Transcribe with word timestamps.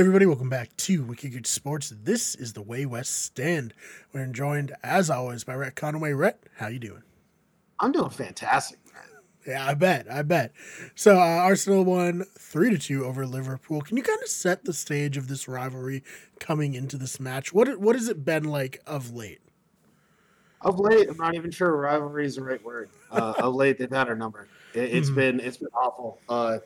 everybody, 0.00 0.24
welcome 0.24 0.48
back 0.48 0.74
to 0.78 1.04
Wicked 1.04 1.30
Good 1.30 1.46
Sports. 1.46 1.92
This 1.94 2.34
is 2.34 2.54
the 2.54 2.62
Way 2.62 2.86
West 2.86 3.22
Stand. 3.22 3.74
We're 4.14 4.24
joined, 4.28 4.72
as 4.82 5.10
always, 5.10 5.44
by 5.44 5.52
Rhett 5.52 5.76
Conway. 5.76 6.14
Rhett, 6.14 6.42
how 6.56 6.68
you 6.68 6.78
doing? 6.78 7.02
I'm 7.78 7.92
doing 7.92 8.08
fantastic. 8.08 8.78
Yeah, 9.46 9.62
I 9.62 9.74
bet, 9.74 10.10
I 10.10 10.22
bet. 10.22 10.52
So 10.94 11.18
uh, 11.18 11.22
Arsenal 11.22 11.84
won 11.84 12.24
three 12.38 12.70
to 12.70 12.78
two 12.78 13.04
over 13.04 13.26
Liverpool. 13.26 13.82
Can 13.82 13.98
you 13.98 14.02
kind 14.02 14.22
of 14.22 14.28
set 14.30 14.64
the 14.64 14.72
stage 14.72 15.18
of 15.18 15.28
this 15.28 15.46
rivalry 15.46 16.02
coming 16.38 16.72
into 16.72 16.96
this 16.96 17.20
match? 17.20 17.52
What 17.52 17.78
what 17.78 17.94
has 17.94 18.08
it 18.08 18.24
been 18.24 18.44
like 18.44 18.80
of 18.86 19.12
late? 19.12 19.42
Of 20.62 20.78
late, 20.78 21.10
I'm 21.10 21.18
not 21.18 21.34
even 21.34 21.50
sure 21.50 21.76
rivalry 21.76 22.24
is 22.24 22.36
the 22.36 22.42
right 22.42 22.64
word. 22.64 22.88
Uh, 23.10 23.34
of 23.36 23.54
late, 23.54 23.76
they've 23.76 23.90
had 23.90 24.08
our 24.08 24.16
number. 24.16 24.48
It, 24.72 24.94
has 24.94 25.08
mm-hmm. 25.08 25.14
been 25.14 25.40
it's 25.40 25.58
been 25.58 25.68
awful. 25.74 26.20
Uh, 26.26 26.58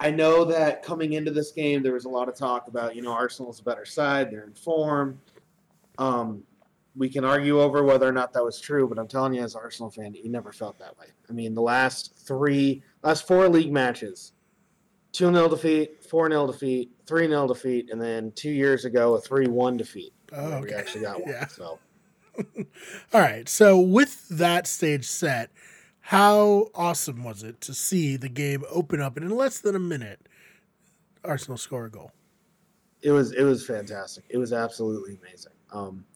I 0.00 0.10
know 0.10 0.44
that 0.44 0.82
coming 0.82 1.14
into 1.14 1.30
this 1.30 1.50
game, 1.50 1.82
there 1.82 1.94
was 1.94 2.04
a 2.04 2.08
lot 2.08 2.28
of 2.28 2.36
talk 2.36 2.68
about 2.68 2.94
you 2.94 3.02
know 3.02 3.12
Arsenal's 3.12 3.60
a 3.60 3.64
better 3.64 3.84
side, 3.84 4.30
they're 4.30 4.44
in 4.44 4.54
form. 4.54 5.20
Um, 5.98 6.44
we 6.96 7.08
can 7.08 7.24
argue 7.24 7.60
over 7.60 7.84
whether 7.84 8.08
or 8.08 8.12
not 8.12 8.32
that 8.32 8.44
was 8.44 8.60
true, 8.60 8.88
but 8.88 8.98
I'm 8.98 9.06
telling 9.06 9.34
you, 9.34 9.42
as 9.42 9.54
an 9.54 9.60
Arsenal 9.62 9.90
fan, 9.90 10.14
you 10.14 10.28
never 10.28 10.52
felt 10.52 10.78
that 10.80 10.98
way. 10.98 11.06
I 11.28 11.32
mean, 11.32 11.54
the 11.54 11.62
last 11.62 12.16
three, 12.16 12.82
last 13.02 13.26
four 13.26 13.48
league 13.48 13.72
matches, 13.72 14.32
2 15.12 15.32
0 15.32 15.48
defeat, 15.48 16.04
4 16.04 16.30
0 16.30 16.46
defeat, 16.48 16.90
3 17.06 17.28
0 17.28 17.48
defeat, 17.48 17.90
and 17.90 18.00
then 18.00 18.32
two 18.32 18.50
years 18.50 18.84
ago, 18.84 19.14
a 19.14 19.20
3 19.20 19.46
1 19.46 19.76
defeat. 19.76 20.12
Oh, 20.32 20.52
okay. 20.54 20.66
We 20.66 20.72
actually 20.74 21.02
got 21.02 21.20
one. 21.20 21.30
Yeah. 21.30 21.46
So. 21.46 21.78
All 23.12 23.20
right. 23.20 23.48
So, 23.48 23.78
with 23.78 24.28
that 24.28 24.66
stage 24.66 25.06
set, 25.06 25.50
how 26.08 26.68
awesome 26.74 27.22
was 27.22 27.42
it 27.42 27.60
to 27.60 27.74
see 27.74 28.16
the 28.16 28.30
game 28.30 28.64
open 28.70 28.98
up 28.98 29.18
and 29.18 29.26
in 29.26 29.36
less 29.36 29.58
than 29.58 29.76
a 29.76 29.78
minute, 29.78 30.26
Arsenal 31.22 31.58
score 31.58 31.84
a 31.84 31.90
goal? 31.90 32.12
It 33.02 33.10
was 33.10 33.32
it 33.32 33.42
was 33.42 33.66
fantastic. 33.66 34.24
It 34.30 34.38
was 34.38 34.54
absolutely 34.54 35.18
amazing. 35.22 35.52
Um, 35.70 36.06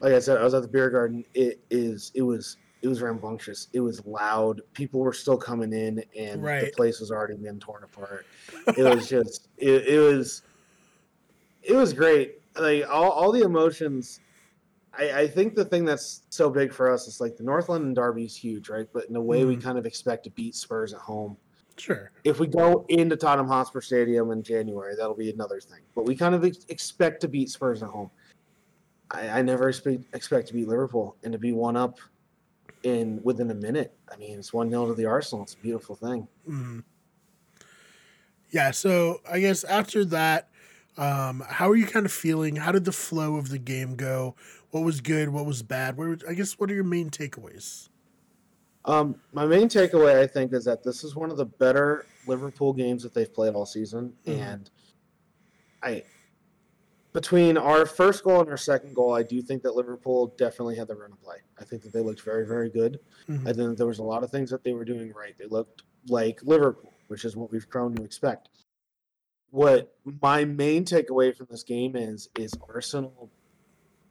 like 0.00 0.14
I 0.14 0.18
said, 0.18 0.38
I 0.38 0.42
was 0.42 0.52
at 0.54 0.62
the 0.62 0.68
beer 0.68 0.90
garden. 0.90 1.24
It 1.32 1.60
is 1.70 2.10
it 2.16 2.22
was 2.22 2.56
it 2.82 2.88
was 2.88 3.02
rambunctious. 3.02 3.68
It 3.72 3.78
was 3.78 4.04
loud. 4.04 4.62
People 4.72 4.98
were 4.98 5.12
still 5.12 5.36
coming 5.36 5.72
in, 5.72 6.02
and 6.18 6.42
right. 6.42 6.64
the 6.64 6.72
place 6.72 6.98
was 6.98 7.12
already 7.12 7.36
been 7.36 7.60
torn 7.60 7.84
apart. 7.84 8.26
It 8.76 8.82
was 8.82 9.08
just 9.08 9.46
it, 9.58 9.86
it 9.86 10.00
was 10.00 10.42
it 11.62 11.74
was 11.74 11.92
great. 11.92 12.40
Like 12.56 12.84
all, 12.90 13.10
all 13.12 13.30
the 13.30 13.42
emotions. 13.42 14.18
I, 14.98 15.12
I 15.12 15.28
think 15.28 15.54
the 15.54 15.64
thing 15.64 15.84
that's 15.84 16.22
so 16.30 16.50
big 16.50 16.72
for 16.72 16.90
us 16.90 17.06
is 17.06 17.20
like 17.20 17.36
the 17.36 17.44
North 17.44 17.68
London 17.68 17.94
Derby 17.94 18.24
is 18.24 18.36
huge, 18.36 18.68
right? 18.68 18.86
But 18.92 19.06
in 19.06 19.16
a 19.16 19.20
way, 19.20 19.42
mm. 19.42 19.48
we 19.48 19.56
kind 19.56 19.78
of 19.78 19.86
expect 19.86 20.24
to 20.24 20.30
beat 20.30 20.54
Spurs 20.54 20.92
at 20.92 21.00
home. 21.00 21.36
Sure. 21.76 22.12
If 22.24 22.40
we 22.40 22.46
go 22.46 22.84
into 22.88 23.16
Tottenham 23.16 23.48
Hotspur 23.48 23.80
Stadium 23.80 24.30
in 24.32 24.42
January, 24.42 24.94
that'll 24.96 25.14
be 25.14 25.30
another 25.30 25.60
thing. 25.60 25.80
But 25.94 26.04
we 26.04 26.14
kind 26.14 26.34
of 26.34 26.44
ex- 26.44 26.66
expect 26.68 27.20
to 27.22 27.28
beat 27.28 27.48
Spurs 27.48 27.82
at 27.82 27.88
home. 27.88 28.10
I, 29.10 29.28
I 29.28 29.42
never 29.42 29.68
expect, 29.68 30.04
expect 30.14 30.48
to 30.48 30.54
beat 30.54 30.68
Liverpool 30.68 31.16
and 31.22 31.32
to 31.32 31.38
be 31.38 31.52
one 31.52 31.76
up 31.76 31.98
in 32.82 33.20
within 33.22 33.50
a 33.50 33.54
minute. 33.54 33.96
I 34.12 34.16
mean, 34.16 34.38
it's 34.38 34.52
one 34.52 34.68
0 34.70 34.88
to 34.88 34.94
the 34.94 35.06
Arsenal. 35.06 35.44
It's 35.44 35.54
a 35.54 35.58
beautiful 35.58 35.96
thing. 35.96 36.28
Mm-hmm. 36.48 36.80
Yeah. 38.50 38.72
So 38.72 39.20
I 39.30 39.40
guess 39.40 39.64
after 39.64 40.04
that, 40.06 40.49
um, 40.96 41.42
how 41.48 41.70
are 41.70 41.76
you 41.76 41.86
kind 41.86 42.06
of 42.06 42.12
feeling? 42.12 42.56
How 42.56 42.72
did 42.72 42.84
the 42.84 42.92
flow 42.92 43.36
of 43.36 43.48
the 43.48 43.58
game 43.58 43.96
go? 43.96 44.34
What 44.70 44.84
was 44.84 45.00
good? 45.00 45.28
What 45.28 45.46
was 45.46 45.62
bad? 45.62 45.96
What 45.96 46.22
I 46.28 46.34
guess 46.34 46.58
what 46.58 46.70
are 46.70 46.74
your 46.74 46.84
main 46.84 47.10
takeaways? 47.10 47.88
Um, 48.84 49.16
my 49.32 49.46
main 49.46 49.68
takeaway, 49.68 50.20
I 50.20 50.26
think, 50.26 50.52
is 50.52 50.64
that 50.64 50.82
this 50.82 51.04
is 51.04 51.14
one 51.14 51.30
of 51.30 51.36
the 51.36 51.44
better 51.44 52.06
Liverpool 52.26 52.72
games 52.72 53.02
that 53.02 53.12
they've 53.12 53.32
played 53.32 53.54
all 53.54 53.66
season, 53.66 54.12
mm-hmm. 54.26 54.40
and 54.40 54.70
I 55.82 56.02
between 57.12 57.56
our 57.56 57.86
first 57.86 58.22
goal 58.22 58.40
and 58.40 58.48
our 58.48 58.56
second 58.56 58.94
goal, 58.94 59.14
I 59.14 59.22
do 59.22 59.42
think 59.42 59.62
that 59.62 59.74
Liverpool 59.74 60.34
definitely 60.38 60.76
had 60.76 60.86
the 60.86 60.94
run 60.94 61.12
of 61.12 61.20
play. 61.20 61.38
I 61.58 61.64
think 61.64 61.82
that 61.82 61.92
they 61.92 62.00
looked 62.00 62.22
very, 62.22 62.46
very 62.46 62.70
good. 62.70 63.00
Mm-hmm. 63.28 63.48
I 63.48 63.52
think 63.52 63.76
there 63.76 63.86
was 63.86 63.98
a 63.98 64.04
lot 64.04 64.22
of 64.22 64.30
things 64.30 64.50
that 64.50 64.62
they 64.62 64.72
were 64.72 64.84
doing 64.84 65.12
right. 65.12 65.36
They 65.36 65.46
looked 65.46 65.82
like 66.08 66.40
Liverpool, 66.44 66.92
which 67.08 67.24
is 67.24 67.36
what 67.36 67.50
we've 67.50 67.68
grown 67.68 67.94
to 67.96 68.04
expect. 68.04 68.50
What 69.50 69.94
my 70.22 70.44
main 70.44 70.84
takeaway 70.84 71.34
from 71.34 71.48
this 71.50 71.62
game 71.62 71.96
is 71.96 72.28
is 72.38 72.52
Arsenal 72.72 73.30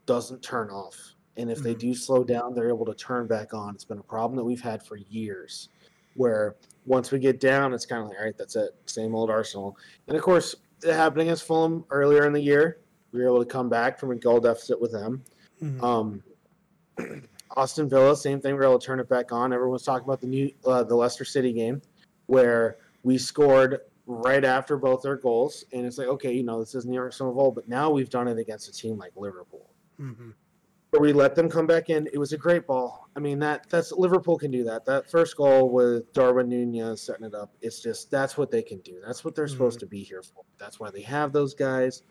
doesn't 0.06 0.42
turn 0.42 0.70
off. 0.70 0.98
And 1.38 1.50
if 1.50 1.60
mm-hmm. 1.60 1.68
they 1.68 1.76
do 1.76 1.94
slow 1.94 2.24
down, 2.24 2.54
they're 2.54 2.70
able 2.70 2.86
to 2.86 2.94
turn 2.94 3.28
back 3.28 3.54
on. 3.54 3.74
It's 3.74 3.86
been 3.86 4.00
a 4.00 4.04
problem 4.04 4.36
that 4.38 4.44
we've 4.44 4.62
had 4.62 4.84
for 4.84 4.98
years 4.98 5.70
where 6.16 6.56
once 6.86 7.12
we 7.12 7.20
get 7.20 7.40
down, 7.40 7.74
it's 7.74 7.86
kind 7.86 8.02
of 8.02 8.10
like, 8.10 8.18
all 8.18 8.26
right, 8.26 8.38
that's 8.38 8.56
it. 8.58 8.72
Same 8.88 9.16
old 9.16 9.30
Arsenal. 9.30 9.78
And 10.08 10.18
of 10.18 10.24
course, 10.24 10.56
it 10.84 10.94
happened 10.94 11.22
against 11.22 11.44
Fulham 11.44 11.86
earlier 11.90 12.26
in 12.26 12.34
the 12.34 12.42
year 12.42 12.80
we 13.12 13.20
were 13.20 13.26
able 13.26 13.44
to 13.44 13.50
come 13.50 13.70
back 13.70 14.00
from 14.00 14.12
a 14.12 14.16
goal 14.16 14.40
deficit 14.40 14.80
with 14.80 14.92
them. 14.92 15.24
Mm-hmm. 15.62 15.84
Um, 15.84 16.24
Aston 17.58 17.90
Villa, 17.90 18.16
same 18.16 18.40
thing. 18.40 18.54
We 18.54 18.60
were 18.60 18.66
able 18.66 18.80
to 18.80 18.86
turn 18.86 19.00
it 19.00 19.10
back 19.10 19.32
on. 19.32 19.54
Everyone's 19.54 19.84
talking 19.84 20.06
about 20.06 20.22
the 20.22 20.28
new 20.28 20.52
uh, 20.66 20.84
the 20.84 20.96
Leicester 20.96 21.26
City 21.26 21.52
game, 21.52 21.82
where 22.28 22.78
we 23.04 23.18
scored 23.18 23.80
right 24.10 24.44
after 24.44 24.76
both 24.76 25.04
their 25.04 25.16
goals, 25.16 25.64
and 25.72 25.86
it's 25.86 26.00
like, 26.00 26.08
okay, 26.08 26.34
you 26.34 26.44
know, 26.44 26.60
this 26.60 26.74
isn't 26.74 26.92
the 26.92 26.98
Arsenal 26.98 27.32
of 27.32 27.38
old, 27.38 27.56
but 27.56 27.70
now 27.70 27.92
we've 27.92 28.10
done 28.10 28.28
it 28.28 28.40
against 28.40 28.68
a 28.68 28.72
team 28.72 28.98
like 28.98 29.12
Liverpool. 29.16 29.70
Mm-hmm. 30.02 30.32
But 30.92 31.02
we 31.02 31.14
let 31.14 31.36
them 31.36 31.48
come 31.48 31.68
back 31.68 31.92
in. 31.92 32.10
It 32.12 32.18
was 32.18 32.34
a 32.34 32.38
great 32.38 32.66
ball. 32.66 33.08
I 33.16 33.20
mean, 33.20 33.38
that 33.40 33.70
that's 33.70 33.92
Liverpool 33.92 34.40
can 34.40 34.50
do 34.50 34.64
that. 34.64 34.86
That 34.86 35.10
first 35.12 35.38
goal 35.38 35.70
with 35.70 36.12
Darwin 36.14 36.50
Nunez 36.50 37.00
setting 37.00 37.28
it 37.28 37.36
up. 37.36 37.52
It's 37.62 37.80
just 37.80 38.10
that's 38.10 38.38
what 38.38 38.50
they 38.50 38.64
can 38.64 38.80
do. 38.80 39.00
That's 39.06 39.24
what 39.24 39.36
they're 39.36 39.46
mm-hmm. 39.46 39.54
supposed 39.54 39.80
to 39.82 39.86
be 39.86 40.02
here 40.02 40.24
for. 40.24 40.44
That's 40.58 40.80
why 40.80 40.90
they 40.90 41.04
have 41.04 41.32
those 41.32 41.54
guys. 41.54 42.02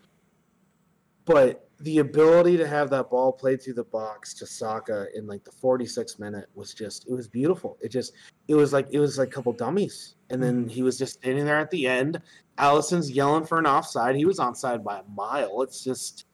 But 1.29 1.69
the 1.81 1.99
ability 1.99 2.57
to 2.57 2.67
have 2.67 2.91
that 2.91 3.11
ball 3.11 3.33
played 3.33 3.63
through 3.63 3.75
the 3.75 3.85
box 3.85 4.35
to 4.35 4.47
Saka 4.47 5.07
in 5.15 5.27
like 5.27 5.45
the 5.45 5.53
46th 5.53 6.19
minute 6.19 6.47
was 6.55 6.75
just 6.75 7.07
it 7.07 7.13
was 7.13 7.29
beautiful. 7.29 7.79
It 7.81 7.91
just 7.91 8.15
it 8.49 8.55
was 8.55 8.73
like 8.73 8.89
it 8.91 8.99
was 8.99 9.19
like 9.19 9.29
a 9.29 9.31
couple 9.31 9.53
dummies. 9.53 10.17
And 10.31 10.43
then 10.43 10.63
mm-hmm. 10.63 10.69
he 10.69 10.83
was 10.83 10.99
just 10.99 11.19
standing 11.19 11.45
there 11.45 11.59
at 11.59 11.71
the 11.71 11.87
end. 11.87 12.21
Alisson's 12.59 13.11
yelling 13.11 13.45
for 13.45 13.59
an 13.59 13.67
offside. 13.67 14.17
He 14.17 14.25
was 14.25 14.39
onside 14.39 14.83
by 14.83 14.99
a 14.99 15.05
mile. 15.15 15.63
It's 15.63 15.85
just 15.85 16.25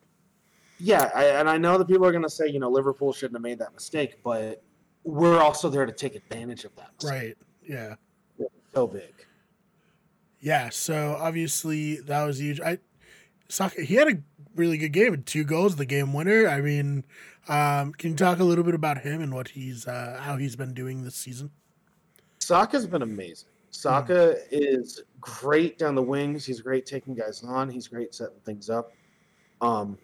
yeah, 0.79 1.11
I, 1.13 1.25
and 1.25 1.49
I 1.49 1.57
know 1.57 1.77
that 1.77 1.87
people 1.87 2.05
are 2.05 2.11
going 2.11 2.23
to 2.23 2.29
say, 2.29 2.47
you 2.47 2.59
know, 2.59 2.69
Liverpool 2.69 3.13
shouldn't 3.13 3.35
have 3.35 3.43
made 3.43 3.59
that 3.59 3.73
mistake, 3.73 4.17
but 4.23 4.61
we're 5.03 5.39
also 5.39 5.69
there 5.69 5.85
to 5.85 5.91
take 5.91 6.15
advantage 6.15 6.65
of 6.65 6.75
that. 6.75 6.91
Right. 7.03 7.37
Yeah. 7.63 7.95
So 8.73 8.87
big. 8.87 9.13
Yeah. 10.39 10.69
So 10.69 11.17
obviously 11.19 11.97
that 12.01 12.25
was 12.25 12.39
huge. 12.39 12.59
I 12.59 12.79
Saka 13.47 13.83
he 13.83 13.95
had 13.95 14.07
a 14.07 14.17
really 14.55 14.77
good 14.77 14.93
game 14.93 15.13
and 15.13 15.25
two 15.25 15.43
goals, 15.43 15.75
the 15.75 15.85
game 15.85 16.13
winner. 16.13 16.47
I 16.47 16.61
mean, 16.61 17.03
um, 17.47 17.93
can 17.93 18.11
you 18.11 18.15
talk 18.15 18.39
a 18.39 18.43
little 18.43 18.63
bit 18.63 18.73
about 18.73 18.99
him 18.99 19.21
and 19.21 19.33
what 19.33 19.49
he's 19.49 19.87
uh, 19.87 20.19
how 20.21 20.37
he's 20.37 20.55
been 20.55 20.73
doing 20.73 21.03
this 21.03 21.15
season? 21.15 21.51
Saka's 22.39 22.87
been 22.87 23.01
amazing. 23.01 23.49
Saka 23.71 24.13
mm. 24.13 24.37
is 24.51 25.03
great 25.19 25.77
down 25.77 25.95
the 25.95 26.01
wings. 26.01 26.45
He's 26.45 26.61
great 26.61 26.85
taking 26.85 27.13
guys 27.13 27.43
on. 27.43 27.69
He's 27.69 27.87
great 27.87 28.15
setting 28.15 28.39
things 28.45 28.69
up. 28.69 28.91
Um, 29.61 29.97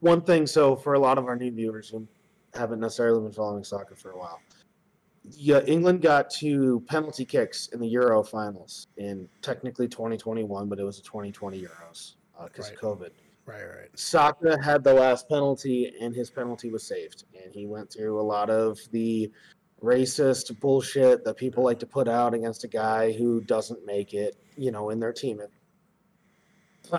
one 0.00 0.22
thing, 0.22 0.46
so 0.46 0.76
for 0.76 0.94
a 0.94 0.98
lot 0.98 1.18
of 1.18 1.26
our 1.26 1.36
new 1.36 1.50
viewers 1.50 1.88
who 1.88 2.06
haven't 2.54 2.80
necessarily 2.80 3.22
been 3.22 3.32
following 3.32 3.64
soccer 3.64 3.94
for 3.94 4.10
a 4.10 4.18
while, 4.18 4.40
yeah, 5.30 5.60
England 5.66 6.02
got 6.02 6.30
two 6.30 6.82
penalty 6.88 7.24
kicks 7.24 7.68
in 7.68 7.80
the 7.80 7.86
Euro 7.88 8.22
finals 8.22 8.88
in 8.96 9.28
technically 9.40 9.86
2021, 9.86 10.68
but 10.68 10.78
it 10.78 10.84
was 10.84 10.96
the 10.96 11.02
2020 11.04 11.60
Euros 11.60 12.14
because 12.44 12.66
uh, 12.66 12.68
right. 12.68 12.72
of 12.72 12.98
COVID. 12.98 13.10
Right, 13.44 13.64
right. 13.64 13.98
Saka 13.98 14.56
had 14.62 14.84
the 14.84 14.94
last 14.94 15.28
penalty, 15.28 15.92
and 16.00 16.14
his 16.14 16.30
penalty 16.30 16.70
was 16.70 16.84
saved. 16.84 17.24
And 17.42 17.52
he 17.52 17.66
went 17.66 17.92
through 17.92 18.20
a 18.20 18.22
lot 18.22 18.50
of 18.50 18.78
the 18.92 19.30
racist 19.82 20.58
bullshit 20.60 21.24
that 21.24 21.36
people 21.36 21.64
like 21.64 21.80
to 21.80 21.86
put 21.86 22.08
out 22.08 22.34
against 22.34 22.62
a 22.62 22.68
guy 22.68 23.10
who 23.12 23.40
doesn't 23.40 23.84
make 23.84 24.14
it, 24.14 24.36
you 24.56 24.70
know, 24.70 24.90
in 24.90 25.00
their 25.00 25.12
team. 25.12 25.40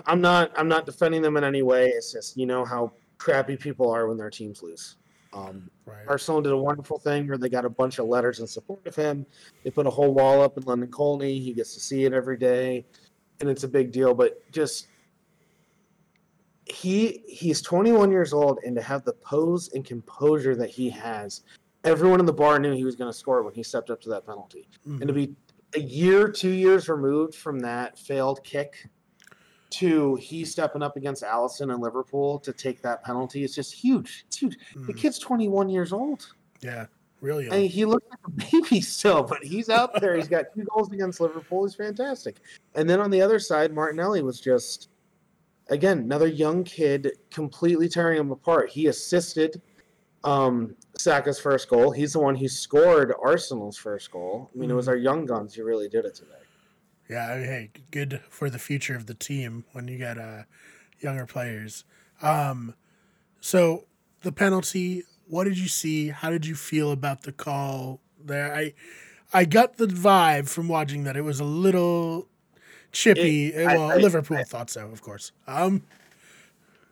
I'm 0.06 0.20
not, 0.20 0.52
I'm 0.56 0.68
not 0.68 0.84
defending 0.84 1.22
them 1.22 1.36
in 1.36 1.44
any 1.44 1.62
way. 1.62 1.88
It's 1.88 2.12
just, 2.12 2.36
you 2.36 2.46
know, 2.46 2.64
how 2.64 2.92
crappy 3.16 3.56
people 3.56 3.90
are 3.90 4.06
when 4.06 4.18
their 4.18 4.30
teams 4.30 4.62
lose. 4.62 4.96
Um, 5.32 5.70
right. 5.86 6.04
Arsenal 6.06 6.42
did 6.42 6.52
a 6.52 6.56
wonderful 6.56 6.98
thing 6.98 7.26
where 7.26 7.38
they 7.38 7.48
got 7.48 7.64
a 7.64 7.70
bunch 7.70 7.98
of 7.98 8.06
letters 8.06 8.40
in 8.40 8.46
support 8.46 8.86
of 8.86 8.94
him. 8.94 9.26
They 9.62 9.70
put 9.70 9.86
a 9.86 9.90
whole 9.90 10.12
wall 10.12 10.42
up 10.42 10.56
in 10.56 10.64
London 10.64 10.90
Colney. 10.90 11.38
He 11.38 11.52
gets 11.52 11.74
to 11.74 11.80
see 11.80 12.04
it 12.04 12.12
every 12.12 12.36
day, 12.36 12.84
and 13.40 13.48
it's 13.48 13.64
a 13.64 13.68
big 13.68 13.90
deal. 13.90 14.14
But 14.14 14.40
just 14.52 14.88
he 16.66 17.22
he's 17.26 17.60
21 17.60 18.10
years 18.10 18.32
old 18.32 18.58
and 18.64 18.74
to 18.74 18.82
have 18.82 19.04
the 19.04 19.12
pose 19.12 19.70
and 19.74 19.84
composure 19.84 20.54
that 20.56 20.70
he 20.70 20.88
has 20.88 21.42
everyone 21.84 22.20
in 22.20 22.26
the 22.26 22.32
bar 22.32 22.58
knew 22.58 22.72
he 22.72 22.84
was 22.84 22.96
going 22.96 23.10
to 23.10 23.16
score 23.16 23.42
when 23.42 23.52
he 23.52 23.62
stepped 23.62 23.90
up 23.90 24.00
to 24.00 24.08
that 24.08 24.26
penalty. 24.26 24.68
Mm-hmm. 24.86 25.02
and 25.02 25.08
to 25.08 25.12
be 25.12 25.34
a 25.76 25.80
year 25.80 26.28
two 26.28 26.50
years 26.50 26.88
removed 26.88 27.34
from 27.34 27.58
that 27.60 27.98
failed 27.98 28.42
kick 28.44 28.88
to 29.70 30.14
he 30.16 30.44
stepping 30.44 30.82
up 30.82 30.96
against 30.96 31.22
Alisson 31.22 31.72
and 31.72 31.82
Liverpool 31.82 32.38
to 32.38 32.52
take 32.52 32.80
that 32.82 33.02
penalty 33.02 33.42
is 33.42 33.54
just 33.54 33.74
huge. 33.74 34.24
It's 34.28 34.38
huge. 34.38 34.56
Mm-hmm. 34.56 34.86
the 34.86 34.94
kid's 34.94 35.18
21 35.18 35.68
years 35.68 35.92
old. 35.92 36.32
Yeah 36.60 36.86
really 37.20 37.48
and 37.48 37.70
he 37.70 37.86
looks 37.86 38.06
like 38.10 38.18
a 38.26 38.30
baby 38.52 38.80
still 38.80 39.22
but 39.22 39.42
he's 39.42 39.68
out 39.70 39.98
there. 40.00 40.14
He's 40.14 40.28
got 40.28 40.46
two 40.54 40.64
goals 40.64 40.92
against 40.92 41.20
Liverpool. 41.20 41.64
He's 41.64 41.74
fantastic. 41.74 42.36
And 42.74 42.88
then 42.88 43.00
on 43.00 43.10
the 43.10 43.20
other 43.20 43.38
side 43.38 43.72
Martinelli 43.72 44.22
was 44.22 44.40
just 44.40 44.90
again, 45.68 45.98
another 45.98 46.26
young 46.26 46.64
kid 46.64 47.12
completely 47.30 47.88
tearing 47.88 48.18
him 48.20 48.30
apart. 48.30 48.70
He 48.70 48.86
assisted 48.86 49.60
um, 50.24 50.76
Saka's 50.98 51.38
first 51.38 51.68
goal. 51.68 51.90
He's 51.90 52.14
the 52.14 52.20
one 52.20 52.34
who 52.34 52.48
scored 52.48 53.12
Arsenal's 53.22 53.76
first 53.76 54.10
goal. 54.10 54.50
I 54.54 54.58
mean, 54.58 54.70
it 54.70 54.74
was 54.74 54.86
Mhm. 54.86 54.90
our 54.90 54.96
young 54.96 55.26
guns 55.26 55.54
who 55.54 55.64
really 55.64 55.88
did 55.88 56.04
it 56.04 56.14
today. 56.14 56.30
Yeah, 57.08 57.28
I 57.30 57.36
mean, 57.36 57.44
hey, 57.46 57.70
good 57.90 58.22
for 58.30 58.48
the 58.48 58.58
future 58.58 58.96
of 58.96 59.06
the 59.06 59.14
team 59.14 59.64
when 59.72 59.88
you 59.88 59.98
get 59.98 60.16
uh, 60.18 60.44
younger 61.00 61.26
players. 61.26 61.84
Um, 62.22 62.74
so 63.40 63.86
the 64.22 64.32
penalty, 64.32 65.04
what 65.26 65.44
did 65.44 65.58
you 65.58 65.68
see? 65.68 66.08
How 66.08 66.30
did 66.30 66.46
you 66.46 66.54
feel 66.54 66.92
about 66.92 67.22
the 67.22 67.32
call 67.32 68.00
there? 68.18 68.54
I 68.54 68.74
I 69.32 69.44
got 69.44 69.76
the 69.76 69.86
vibe 69.86 70.48
from 70.48 70.68
watching 70.68 71.04
that 71.04 71.16
it 71.16 71.22
was 71.22 71.40
a 71.40 71.44
little 71.44 72.28
chippy. 72.94 73.48
It- 73.52 73.66
I- 73.68 73.76
well, 73.76 73.90
I- 73.90 73.96
Liverpool 73.96 74.42
thought 74.44 74.70
so, 74.70 74.88
of 74.88 75.02
course. 75.02 75.32
Um, 75.46 75.82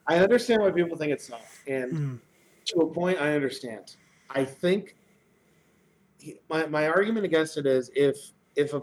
I 0.06 0.19
understand 0.19 0.60
why 0.62 0.70
people 0.70 0.96
think 0.99 1.12
it's 1.12 1.28
soft, 1.28 1.66
and 1.66 1.93
mm, 1.93 2.19
to 2.66 2.81
a 2.81 2.93
point, 2.93 3.20
I 3.20 3.34
understand. 3.34 3.96
I 4.28 4.44
think 4.44 4.96
he- 6.19 6.38
my 6.50 6.66
my 6.66 6.88
argument 6.88 7.25
against 7.25 7.56
it 7.56 7.66
is 7.66 7.90
if 7.94 8.16
if 8.56 8.75
a 8.75 8.82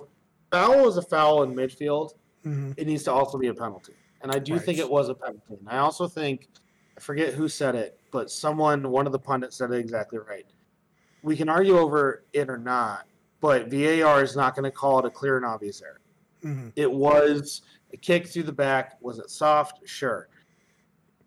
foul 0.52 0.88
is 0.88 0.98
a 0.98 1.02
foul 1.02 1.44
in 1.44 1.54
midfield, 1.54 2.14
mhm, 2.46 2.74
it 2.78 2.88
needs 2.88 3.04
to 3.04 3.12
also 3.12 3.38
be 3.38 3.48
a 3.48 3.54
penalty. 3.54 3.94
And 4.22 4.32
I 4.32 4.40
do 4.40 4.54
Right. 4.54 4.62
think 4.62 4.80
it 4.80 4.90
was 4.90 5.10
a 5.10 5.16
penalty. 5.16 5.56
And 5.60 5.70
I 5.70 5.78
also 5.78 6.08
think, 6.08 6.50
I 6.98 7.00
forget 7.00 7.34
who 7.34 7.48
said 7.48 7.76
it, 7.76 8.00
but 8.12 8.30
someone, 8.32 8.90
one 8.92 9.06
of 9.06 9.12
the 9.14 9.20
pundits 9.20 9.56
said 9.58 9.72
it 9.72 9.78
exactly 9.78 10.20
right. 10.20 10.46
We 11.22 11.38
can 11.38 11.48
argue 11.50 11.78
over 11.78 12.24
it 12.34 12.50
or 12.50 12.58
not, 12.58 13.06
but 13.40 13.70
VAR 13.70 14.22
is 14.24 14.36
not 14.36 14.56
going 14.56 14.64
to 14.66 14.72
call 14.72 15.00
it 15.00 15.06
a 15.06 15.10
clear 15.10 15.38
and 15.38 15.46
obvious 15.46 15.82
error. 15.82 16.02
Mhm, 16.44 16.72
It 16.76 16.92
was 16.92 17.62
a 17.94 17.98
kick 17.98 18.28
through 18.28 18.44
the 18.44 18.52
back. 18.54 18.98
Was 19.02 19.20
it 19.20 19.30
soft? 19.30 19.88
Sure. 19.88 20.30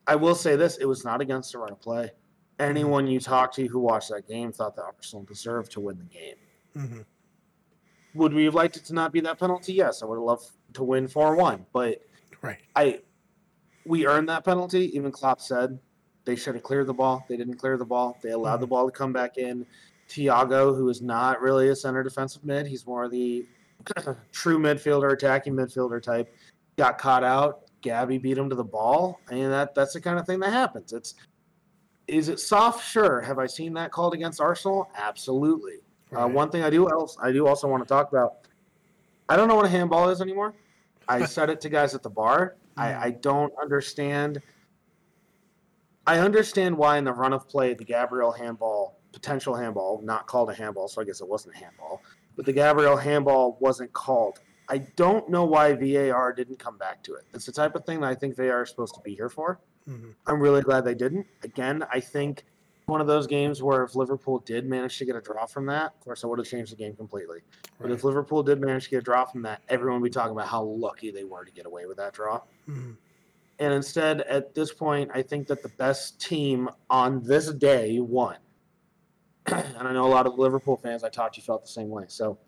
I 0.07 0.17
will 0.17 0.35
say 0.35 0.57
this 0.57 0.77
it 0.79 0.87
was 0.87 1.05
not 1.05 1.21
against 1.21 1.53
the 1.53 1.59
run 1.59 1.73
of 1.73 1.81
play. 1.81 2.11
Anyone 2.59 3.07
you 3.07 3.21
talked 3.21 3.55
to 3.57 3.67
who 3.67 3.79
watched 3.81 4.11
that 4.11 4.27
game 4.29 4.53
thought 4.53 4.77
that 4.77 4.83
Arsenal 4.83 5.25
deserved 5.25 5.73
to 5.73 5.81
win 5.81 5.99
the 5.99 6.05
game. 6.05 6.37
mhm. 6.75 7.05
Would 8.15 8.35
we 8.35 8.45
have 8.45 8.55
liked 8.55 8.77
it 8.77 8.85
to 8.87 8.95
not 8.95 9.13
be 9.13 9.21
that 9.21 9.39
penalty? 9.39 9.73
Yes, 9.73 10.03
I 10.03 10.07
would 10.07 10.17
have 10.17 10.23
loved 10.25 10.51
to 10.75 10.85
win 10.85 11.09
4 11.09 11.35
1. 11.37 11.67
But 11.73 12.03
Right. 12.43 12.61
I 12.77 13.03
we 13.85 14.07
earned 14.07 14.29
that 14.29 14.45
penalty. 14.45 14.95
Even 14.97 15.11
Klopp 15.11 15.41
said 15.41 15.79
they 16.25 16.37
should 16.37 16.55
have 16.55 16.63
cleared 16.63 16.87
the 16.87 16.95
ball. 16.95 17.25
They 17.29 17.37
didn't 17.37 17.55
clear 17.57 17.77
the 17.77 17.85
ball. 17.85 18.17
They 18.23 18.31
allowed 18.31 18.59
the 18.59 18.67
ball 18.67 18.87
to 18.87 18.93
come 18.93 19.13
back 19.13 19.39
in. 19.39 19.67
Thiago, 20.09 20.77
who 20.77 20.89
is 20.89 21.01
not 21.03 21.41
really 21.41 21.69
a 21.69 21.77
center 21.77 22.03
defensive 22.03 22.45
mid, 22.45 22.67
he's 22.67 22.87
more 22.87 23.09
the 23.09 23.47
true 24.33 24.59
midfielder, 24.59 25.13
attacking 25.13 25.55
midfielder 25.55 26.03
type, 26.03 26.35
got 26.77 26.99
caught 26.99 27.25
out. 27.25 27.63
Gabby 27.81 28.19
beat 28.19 28.39
him 28.39 28.49
to 28.49 28.55
the 28.55 28.65
ball. 28.65 29.21
I 29.29 29.35
mean 29.35 29.51
that 29.51 29.75
that's 29.75 29.93
the 29.93 30.01
kind 30.01 30.19
of 30.19 30.27
thing 30.27 30.41
that 30.41 30.53
happens. 30.53 30.93
It's 30.93 31.15
is 32.07 32.29
it 32.29 32.41
soft? 32.41 32.87
Sure. 32.87 33.21
Have 33.21 33.39
I 33.39 33.47
seen 33.47 33.75
that 33.75 33.91
called 33.91 34.15
against 34.15 34.41
Arsenal? 34.41 34.91
Absolutely. 34.97 35.81
Uh, 36.15 36.29
one 36.29 36.51
thing 36.51 36.63
I 36.63 36.71
do 36.71 36.89
else 36.91 37.17
I 37.21 37.33
do 37.33 37.47
also 37.47 37.69
want 37.69 37.83
to 37.83 37.89
talk 37.89 38.11
about. 38.11 38.49
I 39.29 39.37
don't 39.37 39.49
know 39.49 39.57
what 39.57 39.65
a 39.65 39.71
handball 39.71 40.11
is 40.11 40.21
anymore. 40.21 40.55
I 41.09 41.25
said 41.27 41.51
it 41.51 41.61
to 41.63 41.69
guys 41.69 41.95
at 41.95 42.03
the 42.03 42.11
bar. 42.11 42.57
I, 42.77 42.95
I 42.95 43.11
don't 43.11 43.53
understand. 43.61 44.41
I 46.07 46.19
understand 46.19 46.77
why 46.77 46.99
in 46.99 47.05
the 47.05 47.13
run 47.13 47.33
of 47.33 47.49
play 47.49 47.75
the 47.75 47.85
Gabriel 47.85 48.33
handball, 48.33 48.99
potential 49.13 49.55
handball, 49.55 50.01
not 50.03 50.27
called 50.27 50.51
a 50.51 50.55
handball, 50.55 50.89
so 50.89 51.01
I 51.01 51.05
guess 51.05 51.21
it 51.21 51.29
wasn't 51.29 51.55
a 51.55 51.59
handball, 51.59 52.03
but 52.37 52.47
the 52.47 52.53
Gabriel 52.53 52.97
handball 52.97 53.57
wasn't 53.61 53.93
called. 53.93 54.41
I 54.69 54.79
don't 54.97 55.29
know 55.29 55.45
why 55.45 55.75
VAR 55.75 56.33
didn't 56.33 56.59
come 56.59 56.79
back 56.79 57.03
to 57.05 57.15
it. 57.15 57.25
It's 57.35 57.47
the 57.47 57.53
type 57.53 57.75
of 57.75 57.85
thing 57.85 58.01
that 58.01 58.09
I 58.09 58.15
think 58.15 58.37
they 58.37 58.49
are 58.49 58.65
supposed 58.65 58.95
to 58.95 59.01
be 59.01 59.15
here 59.15 59.29
for. 59.29 59.61
Mhm. 59.89 60.15
I'm 60.27 60.41
really 60.41 60.63
glad 60.63 60.85
they 60.85 60.95
didn't. 60.95 61.27
Again, 61.43 61.85
I 61.93 62.01
think 62.01 62.45
one 62.87 63.01
of 63.01 63.07
those 63.07 63.27
games 63.27 63.63
where 63.63 63.83
if 63.85 63.95
Liverpool 63.95 64.39
did 64.41 64.67
manage 64.67 64.99
to 64.99 65.05
get 65.05 65.17
a 65.17 65.21
draw 65.21 65.47
from 65.47 65.67
that, 65.67 65.95
of 65.95 66.01
course, 66.01 66.25
I 66.25 66.27
would 66.27 66.39
have 66.39 66.49
changed 66.49 66.73
the 66.73 66.77
game 66.77 66.95
completely. 66.95 67.41
But 67.81 67.91
if 67.91 68.05
Liverpool 68.05 68.43
did 68.43 68.61
manage 68.61 68.85
to 68.85 68.91
get 68.91 68.99
a 68.99 69.03
draw 69.03 69.25
from 69.25 69.43
that, 69.43 69.63
everyone 69.69 70.01
would 70.01 70.07
be 70.07 70.13
talking 70.13 70.33
about 70.33 70.49
how 70.49 70.63
lucky 70.63 71.11
they 71.11 71.25
were 71.25 71.45
to 71.45 71.53
get 71.53 71.67
away 71.67 71.87
with 71.87 71.97
that 71.99 72.13
draw. 72.13 72.41
Mhm. 72.69 72.97
And 73.59 73.73
instead, 73.73 74.23
at 74.23 74.55
this 74.55 74.73
point, 74.73 75.11
I 75.15 75.23
think 75.23 75.47
that 75.49 75.63
the 75.63 75.69
best 75.69 76.21
team 76.21 76.69
on 76.91 77.23
this 77.23 77.53
day 77.53 78.01
won. 78.01 78.37
and 79.47 79.89
I 79.89 79.93
know 79.93 80.07
a 80.07 80.09
lot 80.09 80.27
of 80.27 80.39
Liverpool 80.39 80.77
fans 80.77 81.05
I 81.05 81.09
talked 81.09 81.35
to 81.37 81.41
felt 81.41 81.63
the 81.63 81.69
same 81.69 81.89
way. 81.89 82.05
So 82.09 82.39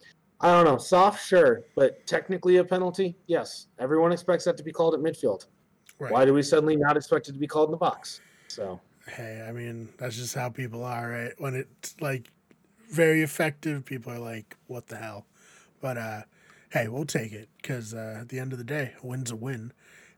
I 0.41 0.51
don't 0.53 0.65
know. 0.65 0.79
Soft, 0.79 1.27
sure. 1.27 1.63
But 1.75 2.07
technically 2.07 2.57
a 2.59 2.65
penalty? 2.65 3.17
Yes. 3.27 3.67
Everyone 3.79 4.13
expects 4.13 4.45
that 4.45 4.57
to 4.57 4.63
be 4.63 4.73
called 4.73 4.95
at 4.95 5.01
midfield. 5.01 5.47
Right. 5.99 6.13
Why 6.13 6.25
do 6.25 6.35
we 6.35 6.43
suddenly 6.43 6.77
not 6.77 6.97
expect 6.97 7.29
it 7.29 7.33
to 7.33 7.39
be 7.39 7.47
called 7.47 7.69
in 7.69 7.73
the 7.73 7.79
box? 7.79 8.21
So 8.49 8.81
Hey, 9.07 9.45
I 9.47 9.53
mean, 9.53 9.91
that's 9.99 10.17
just 10.17 10.35
how 10.35 10.49
people 10.49 10.83
are, 10.83 11.11
right? 11.11 11.33
When 11.39 11.55
it's 11.55 11.95
like 12.01 12.31
very 12.91 13.23
effective, 13.23 13.85
people 13.85 14.13
are 14.13 14.19
like, 14.19 14.57
what 14.67 14.87
the 14.87 14.97
hell? 14.97 15.27
But 15.81 15.99
uh, 15.99 16.23
hey, 16.71 16.89
we'll 16.89 17.05
take 17.05 17.33
it 17.33 17.49
because 17.61 17.93
uh, 17.93 18.19
at 18.21 18.31
the 18.31 18.39
end 18.39 18.53
of 18.53 18.59
the 18.59 18.65
day, 18.65 18.93
a 19.03 19.07
win's 19.07 19.31
a 19.31 19.37
win. 19.37 19.73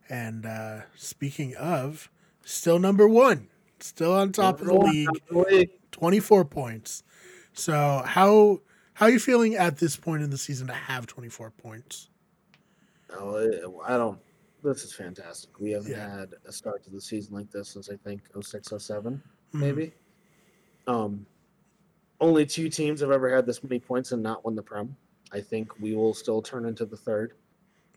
And 0.08 0.46
uh, 0.46 0.82
speaking 0.94 1.56
of, 1.56 2.10
still 2.44 2.78
number 2.78 3.08
one, 3.08 3.48
still 3.80 4.12
on 4.12 4.30
top 4.30 4.60
of 4.60 4.68
the 4.68 4.74
league, 4.74 5.06
Top 5.06 5.16
of 5.16 5.28
the 5.28 5.56
league. 5.56 5.70
24 6.00 6.44
points. 6.44 7.02
So 7.54 8.02
how 8.04 8.60
how 8.94 9.06
are 9.06 9.10
you 9.10 9.18
feeling 9.18 9.54
at 9.54 9.78
this 9.78 9.96
point 9.96 10.22
in 10.22 10.30
the 10.30 10.38
season 10.38 10.66
to 10.68 10.72
have 10.74 11.06
24 11.06 11.50
points? 11.50 12.08
It- 13.10 13.64
I 13.84 13.96
don't. 13.96 14.18
This 14.62 14.84
is 14.84 14.92
fantastic. 14.92 15.58
We 15.60 15.70
haven't 15.70 15.90
Yeah. 15.92 16.18
had 16.20 16.34
a 16.44 16.52
start 16.52 16.82
to 16.84 16.90
the 16.90 17.00
season 17.00 17.34
like 17.34 17.50
this 17.50 17.68
since 17.68 17.88
I 17.88 17.96
think 17.96 18.22
06, 18.40 18.72
07, 18.72 19.22
Mhm. 19.54 19.60
maybe. 19.60 19.94
Um, 20.86 21.26
only 22.20 22.46
two 22.46 22.68
teams 22.68 23.00
have 23.00 23.10
ever 23.10 23.34
had 23.34 23.46
this 23.46 23.62
many 23.62 23.78
points 23.80 24.12
and 24.12 24.22
not 24.22 24.44
won 24.44 24.54
the 24.54 24.62
Prem. 24.62 24.96
I 25.32 25.40
think 25.40 25.78
we 25.80 25.94
will 25.94 26.14
still 26.14 26.40
turn 26.42 26.64
into 26.66 26.84
the 26.86 26.96
third. 26.96 27.34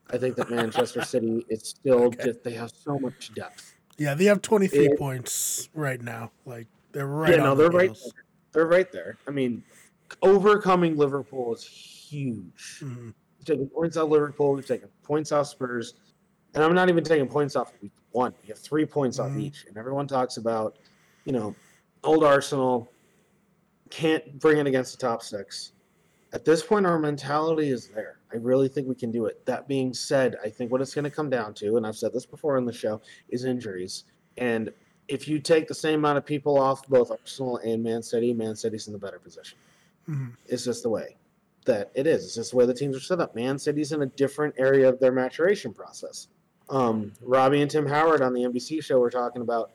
I 0.09 0.17
think 0.17 0.35
that 0.35 0.49
Manchester 0.49 1.01
City 1.05 1.45
is 1.49 1.63
still 1.67 2.03
Okay. 2.05 2.25
just 2.25 2.43
they 2.43 2.53
have 2.53 2.71
so 2.71 2.99
much 2.99 3.33
depth. 3.33 3.75
Yeah, 3.97 4.13
they 4.15 4.25
have 4.25 4.41
23 4.41 4.87
It- 4.87 4.97
points 4.99 5.69
right 5.73 6.01
now. 6.01 6.31
Like 6.45 6.67
they're 6.91 7.07
right 7.07 7.31
yeah, 7.31 7.43
no, 7.43 7.55
they're 7.55 7.69
the 7.69 7.77
right. 7.77 7.93
There. 7.93 8.23
They're 8.51 8.67
right 8.67 8.91
there. 8.91 9.17
I 9.27 9.31
mean, 9.31 9.63
overcoming 10.21 10.97
Liverpool 10.97 11.53
is 11.53 11.63
huge. 11.63 12.79
Mhm. 12.83 13.13
We've 13.37 13.45
taken 13.45 13.69
points 13.69 13.97
off 13.97 14.09
Liverpool. 14.09 14.53
We've 14.53 14.65
taken 14.65 14.89
points 15.03 15.31
off 15.31 15.47
Spurs, 15.47 15.93
and 16.53 16.63
I'm 16.63 16.73
not 16.73 16.89
even 16.89 17.03
taking 17.03 17.27
points 17.27 17.55
off 17.55 17.73
week 17.81 17.91
one. 18.11 18.33
We 18.41 18.47
have 18.49 18.57
three 18.57 18.85
points 18.85 19.19
off 19.19 19.31
Mhm. 19.31 19.41
each, 19.41 19.65
and 19.67 19.77
everyone 19.77 20.07
talks 20.07 20.37
about, 20.37 20.77
you 21.25 21.31
know, 21.31 21.55
old 22.03 22.23
Arsenal 22.23 22.91
can't 23.89 24.39
bring 24.39 24.57
it 24.57 24.67
against 24.67 24.91
the 24.91 24.97
top 24.97 25.21
six. 25.23 25.73
At 26.31 26.45
this 26.45 26.63
point, 26.63 26.85
our 26.85 26.99
mentality 26.99 27.69
is 27.69 27.87
there. 27.87 28.19
I 28.31 28.37
really 28.37 28.67
think 28.67 28.87
we 28.87 28.93
can 28.93 29.11
do 29.11 29.25
it. 29.25 29.43
That 29.45 29.67
being 29.67 29.93
said, 29.93 30.37
I 30.43 30.49
think 30.49 30.71
what 30.71 30.81
it's 30.81 30.93
going 30.93 31.05
to 31.05 31.09
come 31.11 31.29
down 31.29 31.55
to, 31.55 31.77
and 31.77 31.87
I've 31.87 31.97
said 31.97 32.13
this 32.13 32.25
before 32.27 32.57
in 32.57 32.65
the 32.65 32.73
show, 32.73 33.01
is 33.29 33.45
injuries. 33.45 34.03
And 34.37 34.71
if 35.09 35.27
you 35.27 35.39
take 35.39 35.67
the 35.67 35.73
same 35.73 35.99
amount 35.99 36.17
of 36.17 36.25
people 36.25 36.57
off 36.59 36.87
both 36.87 37.11
Arsenal 37.11 37.57
and 37.57 37.83
Man 37.83 38.01
City, 38.01 38.33
Man 38.33 38.55
City's 38.55 38.87
in 38.87 38.93
the 38.93 38.99
better 38.99 39.19
position. 39.19 39.57
Mhm. 40.07 40.31
It's 40.47 40.63
just 40.63 40.83
the 40.83 40.89
way 40.89 41.17
that 41.65 41.91
it 41.95 42.07
is. 42.07 42.23
It's 42.25 42.35
just 42.35 42.51
the 42.51 42.57
way 42.57 42.65
the 42.65 42.73
teams 42.73 42.95
are 42.95 42.99
set 43.01 43.19
up. 43.19 43.35
Man 43.35 43.57
City's 43.59 43.91
in 43.91 44.03
a 44.03 44.05
different 44.05 44.55
area 44.57 44.87
of 44.87 44.99
their 44.99 45.11
maturation 45.11 45.73
process. 45.73 46.27
Um, 46.69 47.13
Robbie 47.21 47.61
and 47.61 47.69
Tim 47.69 47.87
Howard 47.87 48.21
on 48.21 48.33
the 48.33 48.43
NBC 48.43 48.81
show 48.81 48.99
were 48.99 49.09
talking 49.09 49.41
about 49.41 49.71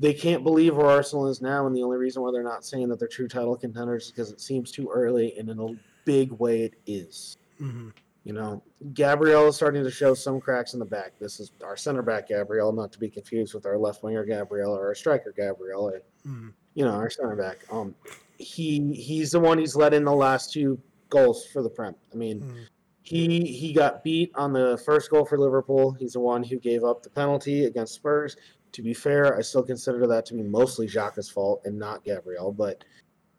they 0.00 0.12
can't 0.12 0.42
believe 0.42 0.76
where 0.76 0.86
Arsenal 0.86 1.28
is 1.28 1.40
now, 1.40 1.68
and 1.68 1.74
the 1.76 1.82
only 1.84 1.96
reason 1.96 2.20
why 2.22 2.32
they're 2.32 2.42
not 2.42 2.64
saying 2.64 2.88
that 2.88 2.98
they're 2.98 3.06
true 3.06 3.28
title 3.28 3.56
contenders 3.56 4.06
is 4.06 4.10
because 4.10 4.32
it 4.32 4.40
seems 4.40 4.72
too 4.72 4.90
early, 4.92 5.38
and 5.38 5.48
in 5.48 5.60
a 5.60 5.68
big 6.04 6.32
way, 6.32 6.62
it 6.62 6.74
is. 6.84 7.36
Mhm. 7.60 7.92
You 8.24 8.32
know, 8.32 8.62
Gabriel 8.94 9.48
is 9.48 9.56
starting 9.56 9.84
to 9.84 9.90
show 9.90 10.14
some 10.14 10.40
cracks 10.40 10.72
in 10.72 10.78
the 10.78 10.86
back. 10.86 11.12
This 11.18 11.40
is 11.40 11.52
our 11.62 11.76
center 11.76 12.00
back, 12.00 12.28
Gabriel, 12.28 12.72
not 12.72 12.90
to 12.92 12.98
be 12.98 13.10
confused 13.10 13.52
with 13.52 13.66
our 13.66 13.76
left 13.76 14.02
winger, 14.02 14.24
Gabriel, 14.24 14.72
or 14.74 14.86
our 14.86 14.94
striker, 14.94 15.32
Gabriel, 15.36 15.90
or 15.90 16.00
Mhm. 16.26 16.54
you 16.72 16.84
know, 16.86 16.92
our 16.92 17.10
center 17.10 17.36
back. 17.36 17.58
Um, 17.70 17.94
he 18.38 18.94
he's 18.94 19.30
the 19.32 19.40
one 19.40 19.58
he's 19.58 19.76
let 19.76 19.92
in 19.92 20.04
the 20.04 20.12
last 20.14 20.52
two 20.54 20.80
goals 21.10 21.44
for 21.46 21.62
the 21.62 21.68
Prem. 21.68 21.94
I 22.12 22.16
mean, 22.16 22.40
Mhm. 22.40 22.66
he 23.02 23.44
he 23.46 23.74
got 23.74 24.02
beat 24.02 24.32
on 24.34 24.54
the 24.54 24.78
first 24.78 25.10
goal 25.10 25.26
for 25.26 25.38
Liverpool. 25.38 25.92
He's 25.92 26.14
the 26.14 26.20
one 26.20 26.42
who 26.42 26.56
gave 26.58 26.82
up 26.82 27.02
the 27.02 27.10
penalty 27.10 27.66
against 27.66 27.92
Spurs. 27.94 28.36
To 28.72 28.82
be 28.82 28.94
fair, 28.94 29.36
I 29.36 29.42
still 29.42 29.62
consider 29.62 30.06
that 30.06 30.24
to 30.26 30.34
be 30.34 30.42
mostly 30.42 30.86
Xhaka's 30.88 31.28
fault 31.28 31.60
and 31.66 31.78
not 31.78 32.02
Gabriel, 32.04 32.52
but 32.52 32.84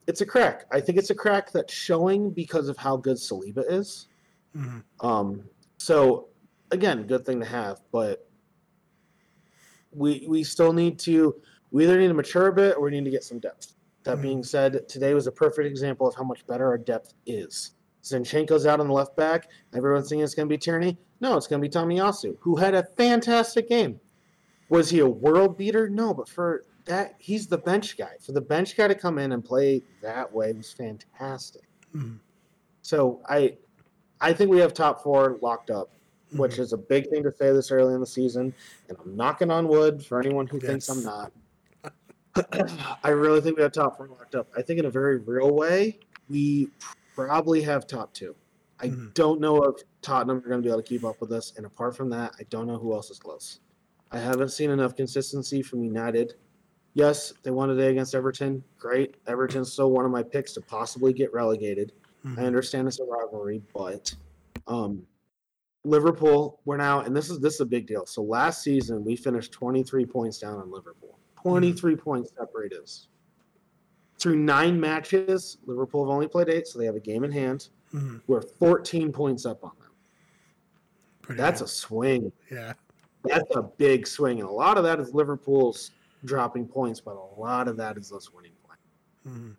it's 0.06 0.22
a 0.22 0.25
crack. 0.27 0.68
I 0.72 0.80
think 0.80 1.00
it's 1.00 1.10
a 1.10 1.15
crack 1.15 1.51
that's 1.51 1.74
showing 1.74 2.30
because 2.30 2.70
of 2.70 2.77
how 2.77 2.96
good 2.98 3.18
Saliba 3.18 3.63
is. 3.68 4.08
Mhm. 4.55 4.83
Um, 5.01 5.50
so 5.77 6.29
again, 6.71 7.05
good 7.07 7.25
thing 7.25 7.39
to 7.39 7.45
have, 7.45 7.81
but 7.91 8.27
we 9.91 10.25
we 10.27 10.43
still 10.43 10.74
need 10.74 11.00
to 11.00 11.41
we 11.71 11.83
either 11.83 12.00
need 12.00 12.07
to 12.07 12.13
mature 12.13 12.47
a 12.47 12.53
bit 12.53 12.75
or 12.77 12.83
we 12.83 12.91
need 12.91 13.05
to 13.05 13.12
get 13.12 13.24
some 13.24 13.39
depth. 13.39 13.74
That 14.03 14.17
Mhm. 14.19 14.21
being 14.21 14.43
said, 14.43 14.88
today 14.88 15.13
was 15.13 15.27
a 15.27 15.31
perfect 15.31 15.67
example 15.67 16.07
of 16.07 16.15
how 16.15 16.24
much 16.24 16.45
better 16.47 16.65
our 16.65 16.77
depth 16.77 17.13
is. 17.25 17.71
Zinchenko's 18.03 18.65
out 18.67 18.79
on 18.79 18.88
the 18.88 18.93
left 18.93 19.15
back. 19.15 19.50
Everyone's 19.74 20.09
thinking 20.09 20.24
it's 20.24 20.35
going 20.35 20.47
to 20.47 20.53
be 20.53 20.59
Tierney. 20.59 20.97
No, 21.21 21.35
it's 21.38 21.47
going 21.47 21.59
to 21.59 21.67
be 21.67 21.71
Tomiyasu, 21.71 22.38
who 22.39 22.55
had 22.55 22.75
a 22.75 22.83
fantastic 22.83 23.67
game. 23.67 24.00
Was 24.69 24.91
he 24.91 25.00
a 25.00 25.07
world 25.07 25.57
beater? 25.57 25.89
No, 25.89 26.13
but 26.13 26.29
for 26.29 26.65
that, 26.85 27.15
he's 27.17 27.47
the 27.47 27.57
bench 27.57 27.97
guy. 27.97 28.15
For 28.19 28.31
the 28.31 28.41
bench 28.41 28.77
guy 28.77 28.88
to 28.88 28.95
come 28.95 29.17
in 29.17 29.31
and 29.31 29.43
play 29.43 29.83
that 30.01 30.31
way 30.31 30.53
was 30.53 30.71
fantastic. 30.71 31.67
Mhm. 31.95 32.19
So 32.83 33.21
I, 33.27 33.57
I 34.22 34.34
think 34.34 34.50
we 34.50 34.60
have 34.60 34.74
top 34.74 35.03
four 35.03 35.38
locked 35.41 35.69
up, 35.69 35.89
which 36.34 36.55
Mhm. 36.55 36.60
is 36.60 36.74
a 36.74 36.77
big 36.77 37.10
thing 37.10 37.24
to 37.24 37.31
say 37.31 37.51
this 37.51 37.72
early 37.72 37.93
in 37.93 38.00
the 38.00 38.05
season. 38.05 38.53
And 38.89 38.98
I'm 39.03 39.15
knocking 39.15 39.51
on 39.51 39.67
wood 39.67 40.03
for 40.05 40.19
anyone 40.19 40.48
who 40.48 40.60
thinks 40.60 40.89
I'm 40.89 41.03
not. 41.03 41.31
I 43.03 43.10
really 43.10 43.41
think 43.41 43.57
we 43.57 43.63
have 43.63 43.72
top 43.72 43.98
four 43.98 44.07
locked 44.07 44.36
up. 44.36 44.48
I 44.55 44.62
think 44.62 44.79
in 44.79 44.86
a 44.86 44.89
very 44.89 45.17
real 45.17 45.51
way, 45.51 46.00
we 46.29 46.69
probably 47.15 47.62
have 47.62 47.88
top 47.88 48.13
two. 48.13 48.36
I 48.79 48.89
Mhm. 48.89 49.13
don't 49.13 49.39
know 49.39 49.63
if 49.63 49.84
Tottenham 50.01 50.38
are 50.38 50.41
going 50.50 50.62
to 50.62 50.65
be 50.65 50.69
able 50.69 50.81
to 50.81 50.88
keep 50.88 51.05
up 51.05 51.22
with 51.22 51.31
us, 51.31 51.53
and 51.55 51.65
apart 51.65 51.95
from 51.95 52.10
that, 52.10 52.34
I 52.39 52.43
don't 52.50 52.67
know 52.67 52.77
who 52.77 52.93
else 52.93 53.10
is 53.10 53.19
close. 53.19 53.60
I 54.12 54.19
haven't 54.19 54.50
seen 54.50 54.69
enough 54.69 54.95
consistency 54.95 55.62
from 55.62 55.81
United. 55.84 56.36
Yes, 56.93 57.34
they 57.43 57.51
won 57.51 57.69
today 57.69 57.91
against 57.91 58.13
Everton. 58.15 58.63
Great. 58.77 59.15
Everton's 59.27 59.72
still 59.72 59.91
one 59.91 60.05
of 60.05 60.12
my 60.12 60.24
picks 60.24 60.53
to 60.53 60.62
possibly 60.62 61.13
get 61.13 61.34
relegated. 61.34 61.93
Mhm. 62.25 62.39
I 62.39 62.46
understand 62.46 62.88
it's 62.88 63.00
a 63.00 63.03
rivalry, 63.05 63.62
but 63.74 64.13
um, 64.67 65.05
Liverpool, 65.84 66.60
we're 66.65 66.77
now, 66.77 67.01
and 67.01 67.15
this 67.15 67.29
is 67.29 67.39
this 67.39 67.55
is 67.55 67.62
a 67.62 67.65
big 67.65 67.86
deal. 67.86 68.05
So 68.08 68.24
last 68.24 68.63
season 68.63 69.03
we 69.05 69.15
finished 69.15 69.51
23 69.51 70.05
points 70.05 70.39
down 70.39 70.58
on 70.60 70.72
Liverpool. 70.72 71.20
23 71.44 71.96
points 71.96 72.32
separate 72.38 72.74
us. 72.74 73.08
Through 74.17 74.38
nine 74.38 74.79
matches, 74.79 75.58
Liverpool 75.67 76.03
have 76.05 76.10
only 76.12 76.27
played 76.27 76.50
eight, 76.50 76.65
so 76.67 76.79
they 76.79 76.86
have 76.86 76.96
a 76.96 77.00
game 77.00 77.24
in 77.24 77.32
hand. 77.32 77.70
Mhm. 77.94 78.22
We're 78.25 78.41
14 78.41 79.12
points 79.12 79.46
up 79.46 79.63
on 79.63 79.72
them. 79.79 79.91
Pretty 81.22 81.39
That's 81.39 81.62
a 81.62 81.67
swing. 81.67 82.32
yeah. 82.51 82.74
That's 83.24 83.55
a 83.55 83.63
big 83.63 84.08
swing, 84.08 84.39
and 84.39 84.48
a 84.50 84.51
lot 84.51 84.77
of 84.77 84.84
that 84.84 85.00
is 85.00 85.13
Liverpool's 85.13 85.91
dropping 86.24 86.67
points, 86.67 87.00
but 87.01 87.15
a 87.15 87.39
lot 87.39 87.67
of 87.67 87.77
that 87.77 87.98
is 87.98 88.12
us 88.12 88.32
winning 88.32 88.53
play. 88.65 88.77
Mhm. 89.32 89.55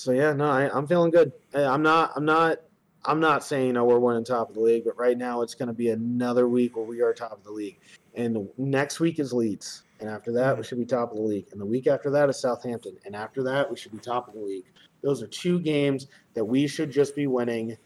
So 0.00 0.12
yeah, 0.12 0.32
no, 0.32 0.46
I, 0.46 0.74
I'm 0.74 0.86
feeling 0.86 1.10
good. 1.10 1.30
I'm 1.52 1.82
not. 1.82 2.12
I'm 2.16 2.24
not. 2.24 2.60
I'm 3.04 3.20
not 3.20 3.44
saying 3.44 3.76
oh 3.76 3.84
we're 3.84 3.98
one 3.98 4.14
winning 4.14 4.24
top 4.24 4.48
of 4.48 4.54
the 4.54 4.60
league, 4.62 4.84
but 4.86 4.96
right 4.96 5.16
now 5.16 5.42
it's 5.42 5.54
going 5.54 5.66
to 5.66 5.74
be 5.74 5.90
another 5.90 6.48
week 6.48 6.74
where 6.74 6.86
we 6.86 7.02
are 7.02 7.12
top 7.12 7.32
of 7.32 7.44
the 7.44 7.50
league, 7.50 7.78
and 8.14 8.48
next 8.56 8.98
week 8.98 9.18
is 9.18 9.34
Leeds, 9.34 9.82
and 10.00 10.08
after 10.08 10.32
that 10.32 10.56
we 10.56 10.64
should 10.64 10.78
be 10.78 10.86
top 10.86 11.10
of 11.10 11.18
the 11.18 11.22
league, 11.22 11.48
and 11.52 11.60
the 11.60 11.66
week 11.66 11.86
after 11.86 12.10
that 12.12 12.30
is 12.30 12.40
Southampton, 12.40 12.96
and 13.04 13.14
after 13.14 13.42
that 13.42 13.70
we 13.70 13.76
should 13.76 13.92
be 13.92 13.98
top 13.98 14.26
of 14.26 14.32
the 14.32 14.40
league. 14.40 14.64
Those 15.02 15.22
are 15.22 15.26
two 15.26 15.60
games 15.60 16.06
that 16.32 16.44
we 16.46 16.66
should 16.66 16.90
just 16.90 17.14
be 17.14 17.26
winning, 17.26 17.76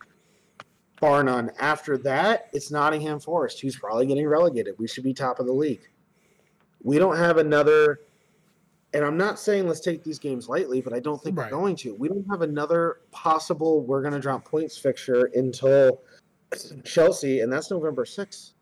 bar 1.01 1.25
none. 1.25 1.51
After 1.59 1.99
that, 1.99 2.49
it's 2.53 2.71
Nottingham 2.71 3.19
Forest, 3.19 3.61
who's 3.61 3.77
probably 3.77 4.07
getting 4.07 4.29
relegated. 4.29 4.77
We 4.79 4.87
should 4.87 5.05
be 5.05 5.15
top 5.15 5.41
of 5.41 5.47
the 5.47 5.53
league. 5.53 5.89
We 6.81 6.99
don't 6.99 7.17
have 7.17 7.39
another 7.39 8.01
and 8.95 9.05
I'm 9.05 9.17
not 9.17 9.39
saying 9.39 9.67
let's 9.67 9.81
take 9.81 10.03
these 10.05 10.19
games 10.19 10.49
lightly, 10.49 10.81
but 10.81 10.93
I 10.95 11.01
don't 11.01 11.21
think 11.23 11.37
Right. 11.37 11.51
we're 11.53 11.59
going 11.59 11.77
to. 11.77 11.95
We 11.95 12.09
don't 12.09 12.25
have 12.31 12.43
another 12.43 13.01
possible 13.11 13.83
we're 13.83 14.01
going 14.03 14.15
to 14.15 14.21
drop 14.21 14.45
points 14.45 14.79
fixture 14.79 15.31
until 15.35 16.01
Chelsea, 16.85 17.41
and 17.41 17.53
that's 17.53 17.71
November 17.71 18.05
6th. 18.05 18.53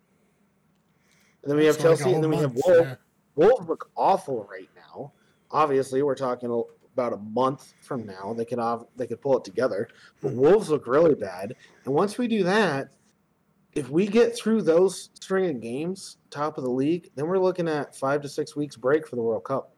And 1.42 1.50
then 1.50 1.58
we 1.58 1.66
have 1.66 1.76
So 1.76 1.90
like 1.90 1.98
Chelsea, 1.98 2.14
and 2.14 2.22
then 2.22 2.30
we 2.30 2.36
whole 2.36 2.46
have 2.48 2.54
Wolves. 2.66 2.80
yeah. 2.88 2.94
Wolves 3.34 3.68
look 3.68 3.90
awful 3.96 4.46
right 4.50 4.68
now. 4.76 5.12
Obviously, 5.50 6.02
we're 6.02 6.14
talking 6.14 6.64
about 6.94 7.12
a 7.12 7.16
month 7.18 7.74
from 7.82 8.06
now. 8.06 8.32
They 8.32 8.44
could 8.44 8.58
they 8.96 9.06
could 9.06 9.20
pull 9.20 9.36
it 9.38 9.44
together, 9.44 9.88
but 10.22 10.32
Wolves 10.32 10.70
look 10.70 10.86
really 10.86 11.14
bad. 11.14 11.54
And 11.84 11.94
once 11.94 12.16
we 12.18 12.28
do 12.28 12.44
that, 12.44 12.88
if 13.74 13.88
we 13.90 14.06
get 14.06 14.36
through 14.36 14.62
those 14.62 15.10
string 15.14 15.48
of 15.50 15.60
games, 15.60 16.18
top 16.30 16.58
of 16.58 16.64
the 16.64 16.70
league, 16.70 17.10
then 17.16 17.26
we're 17.26 17.38
looking 17.38 17.68
at 17.68 17.96
five 17.96 18.20
to 18.22 18.28
six 18.28 18.54
weeks 18.54 18.76
break 18.76 19.06
for 19.08 19.16
the 19.16 19.22
World 19.22 19.44
Cup. 19.44 19.71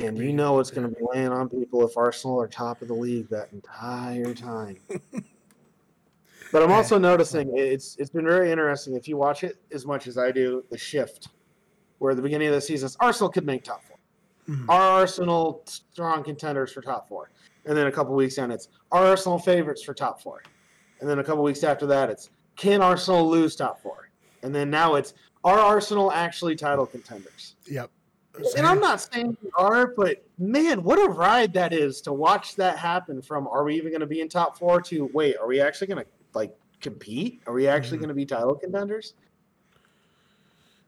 And 0.00 0.16
you 0.16 0.32
know 0.32 0.58
it's 0.60 0.70
going 0.70 0.88
to 0.88 0.94
be 0.94 1.02
laying 1.12 1.28
on 1.28 1.48
people 1.48 1.86
if 1.86 1.96
Arsenal 1.96 2.40
are 2.40 2.48
top 2.48 2.80
of 2.80 2.88
the 2.88 2.94
league 2.94 3.28
that 3.28 3.52
entire 3.52 4.32
time. 4.32 4.78
but 6.52 6.62
I'm 6.62 6.72
also 6.72 6.98
noticing 6.98 7.56
it's 7.56 7.96
it's 7.96 8.10
been 8.10 8.24
very 8.24 8.50
interesting 8.50 8.96
if 8.96 9.06
you 9.06 9.18
watch 9.18 9.44
it 9.44 9.60
as 9.72 9.86
much 9.86 10.06
as 10.06 10.16
I 10.16 10.32
do. 10.32 10.64
The 10.70 10.78
shift, 10.78 11.28
where 11.98 12.12
at 12.12 12.16
the 12.16 12.22
beginning 12.22 12.48
of 12.48 12.54
the 12.54 12.60
season, 12.60 12.88
Arsenal 12.98 13.30
could 13.30 13.44
make 13.44 13.62
top 13.62 13.84
four. 13.84 13.98
Mhm. 14.48 14.64
Are 14.68 15.00
Arsenal 15.00 15.62
strong 15.66 16.24
contenders 16.24 16.72
for 16.72 16.80
top 16.80 17.06
four? 17.06 17.30
And 17.66 17.76
then 17.76 17.86
a 17.86 17.92
couple 17.92 18.14
weeks 18.14 18.38
in, 18.38 18.50
it's 18.50 18.68
are 18.90 19.04
Arsenal 19.04 19.38
favorites 19.38 19.82
for 19.82 19.92
top 19.92 20.22
four? 20.22 20.42
And 21.00 21.08
then 21.08 21.18
a 21.18 21.24
couple 21.24 21.42
weeks 21.44 21.62
after 21.62 21.86
that, 21.86 22.08
it's 22.08 22.30
can 22.56 22.80
Arsenal 22.80 23.28
lose 23.28 23.54
top 23.54 23.82
four? 23.82 24.10
And 24.42 24.54
then 24.54 24.70
now 24.70 24.94
it's 24.94 25.12
are 25.44 25.58
Arsenal 25.58 26.10
actually 26.10 26.56
title 26.56 26.86
contenders? 26.86 27.56
Yep. 27.66 27.90
And 28.56 28.66
I'm 28.66 28.80
not 28.80 29.00
saying 29.00 29.36
we 29.42 29.50
are, 29.56 29.88
but 29.88 30.24
man, 30.38 30.82
what 30.82 30.98
a 30.98 31.10
ride 31.10 31.52
that 31.54 31.72
is 31.72 32.00
to 32.02 32.12
watch 32.12 32.56
that 32.56 32.78
happen 32.78 33.20
from 33.20 33.46
are 33.48 33.64
we 33.64 33.76
even 33.76 33.90
going 33.90 34.00
to 34.00 34.06
be 34.06 34.20
in 34.20 34.28
top 34.28 34.58
four 34.58 34.80
to 34.82 35.06
wait, 35.12 35.36
are 35.36 35.46
we 35.46 35.60
actually 35.60 35.88
going 35.88 36.04
to 36.04 36.10
like 36.32 36.56
compete? 36.80 37.42
Are 37.46 37.52
we 37.52 37.66
actually 37.66 37.98
Mhm. 37.98 38.02
going 38.02 38.08
to 38.08 38.14
be 38.14 38.24
title 38.26 38.54
contenders? 38.54 39.14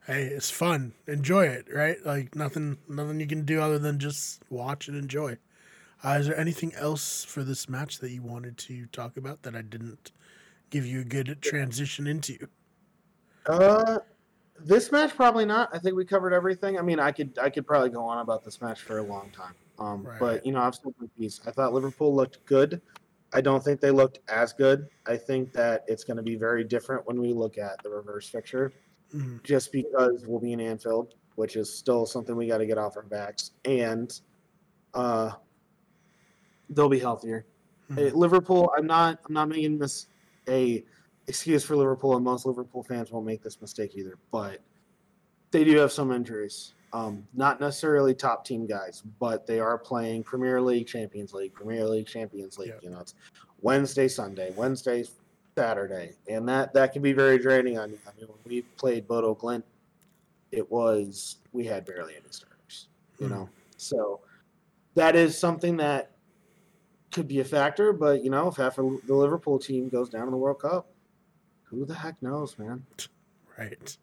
Hey, 0.06 0.24
it's 0.24 0.50
fun. 0.50 0.94
Enjoy 1.06 1.46
it, 1.46 1.72
right? 1.72 2.04
Like 2.04 2.34
nothing, 2.34 2.78
nothing 2.88 3.20
you 3.20 3.26
can 3.26 3.44
do 3.44 3.60
other 3.60 3.78
than 3.78 3.98
just 3.98 4.42
watch 4.50 4.88
and 4.88 4.96
enjoy. 4.96 5.38
Uh, 6.04 6.16
is 6.18 6.26
there 6.26 6.36
anything 6.36 6.74
else 6.74 7.24
for 7.24 7.44
this 7.44 7.68
match 7.68 7.98
that 7.98 8.10
you 8.10 8.22
wanted 8.22 8.58
to 8.58 8.86
talk 8.86 9.16
about 9.16 9.42
that 9.42 9.54
I 9.54 9.62
didn't 9.62 10.10
give 10.70 10.84
you 10.84 11.00
a 11.00 11.04
good 11.04 11.38
transition 11.40 12.06
into? 12.08 12.48
Uh, 13.46 13.98
this 14.60 14.92
match 14.92 15.14
probably 15.14 15.44
not. 15.44 15.68
I 15.72 15.78
think 15.78 15.96
we 15.96 16.04
covered 16.04 16.32
everything. 16.32 16.78
I 16.78 16.82
mean, 16.82 17.00
I 17.00 17.12
could 17.12 17.38
I 17.40 17.50
could 17.50 17.66
probably 17.66 17.90
go 17.90 18.02
on 18.04 18.18
about 18.18 18.44
this 18.44 18.60
match 18.60 18.82
for 18.82 18.98
a 18.98 19.02
long 19.02 19.30
time. 19.30 19.54
Um, 19.78 20.04
Right. 20.04 20.18
but 20.20 20.46
you 20.46 20.52
know, 20.52 20.60
I've 20.60 20.74
said 20.74 20.92
my 21.00 21.06
piece. 21.18 21.40
I 21.46 21.50
thought 21.50 21.72
Liverpool 21.72 22.14
looked 22.14 22.44
good. 22.46 22.80
I 23.32 23.40
don't 23.40 23.64
think 23.64 23.80
they 23.80 23.90
looked 23.90 24.18
as 24.28 24.52
good. 24.52 24.88
I 25.06 25.16
think 25.16 25.52
that 25.54 25.84
it's 25.88 26.04
going 26.04 26.18
to 26.18 26.22
be 26.22 26.36
very 26.36 26.64
different 26.64 27.06
when 27.06 27.20
we 27.20 27.32
look 27.32 27.56
at 27.56 27.82
the 27.82 27.88
reverse 27.88 28.28
fixture, 28.28 28.72
Mhm. 29.14 29.42
just 29.42 29.72
because 29.72 30.26
we'll 30.26 30.38
be 30.40 30.52
in 30.52 30.60
Anfield, 30.60 31.14
which 31.36 31.56
is 31.56 31.72
still 31.72 32.04
something 32.04 32.36
we 32.36 32.46
got 32.46 32.58
to 32.58 32.66
get 32.66 32.76
off 32.76 32.96
our 32.96 33.02
backs, 33.04 33.52
and 33.64 34.20
uh, 34.94 35.32
they'll 36.68 36.90
be 36.90 36.98
healthier. 36.98 37.46
Mhm. 37.90 37.94
Hey, 37.96 38.10
Liverpool, 38.10 38.70
I'm 38.76 38.86
not 38.86 39.18
I'm 39.26 39.32
not 39.32 39.48
making 39.48 39.78
this 39.78 40.08
a 40.48 40.84
excuse 41.26 41.64
for 41.64 41.76
Liverpool, 41.76 42.16
and 42.16 42.24
most 42.24 42.46
Liverpool 42.46 42.82
fans 42.82 43.10
won't 43.10 43.26
make 43.26 43.42
this 43.42 43.60
mistake 43.60 43.92
either. 43.96 44.18
But 44.30 44.60
they 45.50 45.64
do 45.64 45.76
have 45.78 45.92
some 45.92 46.12
injuries. 46.12 46.74
Um, 46.92 47.26
not 47.32 47.58
necessarily 47.60 48.14
top 48.14 48.44
team 48.44 48.66
guys, 48.66 49.02
but 49.18 49.46
they 49.46 49.60
are 49.60 49.78
playing 49.78 50.24
Premier 50.24 50.60
League, 50.60 50.86
Champions 50.86 51.32
League, 51.32 51.54
Premier 51.54 51.86
League, 51.86 52.06
Champions 52.06 52.58
League. 52.58 52.68
Yeah. 52.68 52.80
You 52.82 52.90
know, 52.90 53.00
it's 53.00 53.14
Wednesday, 53.62 54.08
Sunday, 54.08 54.52
Wednesday, 54.56 55.04
Saturday, 55.56 56.12
and 56.28 56.46
that 56.48 56.74
that 56.74 56.92
can 56.92 57.00
be 57.00 57.12
very 57.12 57.38
draining 57.38 57.78
on 57.78 57.90
you. 57.90 57.98
I 58.06 58.10
mean, 58.18 58.28
when 58.28 58.38
we 58.44 58.62
played 58.76 59.06
Bodo 59.08 59.34
Glimt, 59.34 59.62
it 60.50 60.70
was 60.70 61.36
we 61.52 61.64
had 61.64 61.86
barely 61.86 62.14
any 62.14 62.30
starters. 62.30 62.88
You 63.18 63.26
Mhm. 63.26 63.30
know, 63.30 63.48
so 63.78 64.20
that 64.94 65.16
is 65.16 65.38
something 65.38 65.78
that 65.78 66.10
could 67.10 67.28
be 67.28 67.40
a 67.40 67.44
factor. 67.44 67.94
But 67.94 68.22
you 68.22 68.30
know, 68.30 68.48
if 68.48 68.56
half 68.56 68.76
of 68.76 69.06
the 69.06 69.14
Liverpool 69.14 69.58
team 69.58 69.88
goes 69.88 70.10
down 70.10 70.24
in 70.24 70.30
the 70.30 70.36
World 70.36 70.60
Cup, 70.60 70.90
who 71.72 71.86
the 71.86 71.94
heck 71.94 72.22
knows, 72.22 72.58
man? 72.58 72.84
Right. 73.58 73.96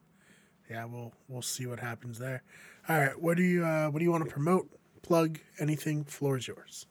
Yeah, 0.69 0.85
we'll 0.85 1.13
we'll 1.27 1.41
see 1.41 1.65
what 1.67 1.79
happens 1.79 2.19
there. 2.19 2.43
All 2.87 2.99
right. 2.99 3.19
What 3.19 3.37
do 3.37 3.43
you 3.43 3.65
uh, 3.65 3.89
what 3.89 3.99
do 3.99 4.05
you 4.05 4.11
want 4.11 4.25
to 4.25 4.29
promote? 4.29 4.69
Plug 5.01 5.39
anything? 5.59 6.03
Floor 6.03 6.37
is 6.37 6.47
yours. 6.47 6.87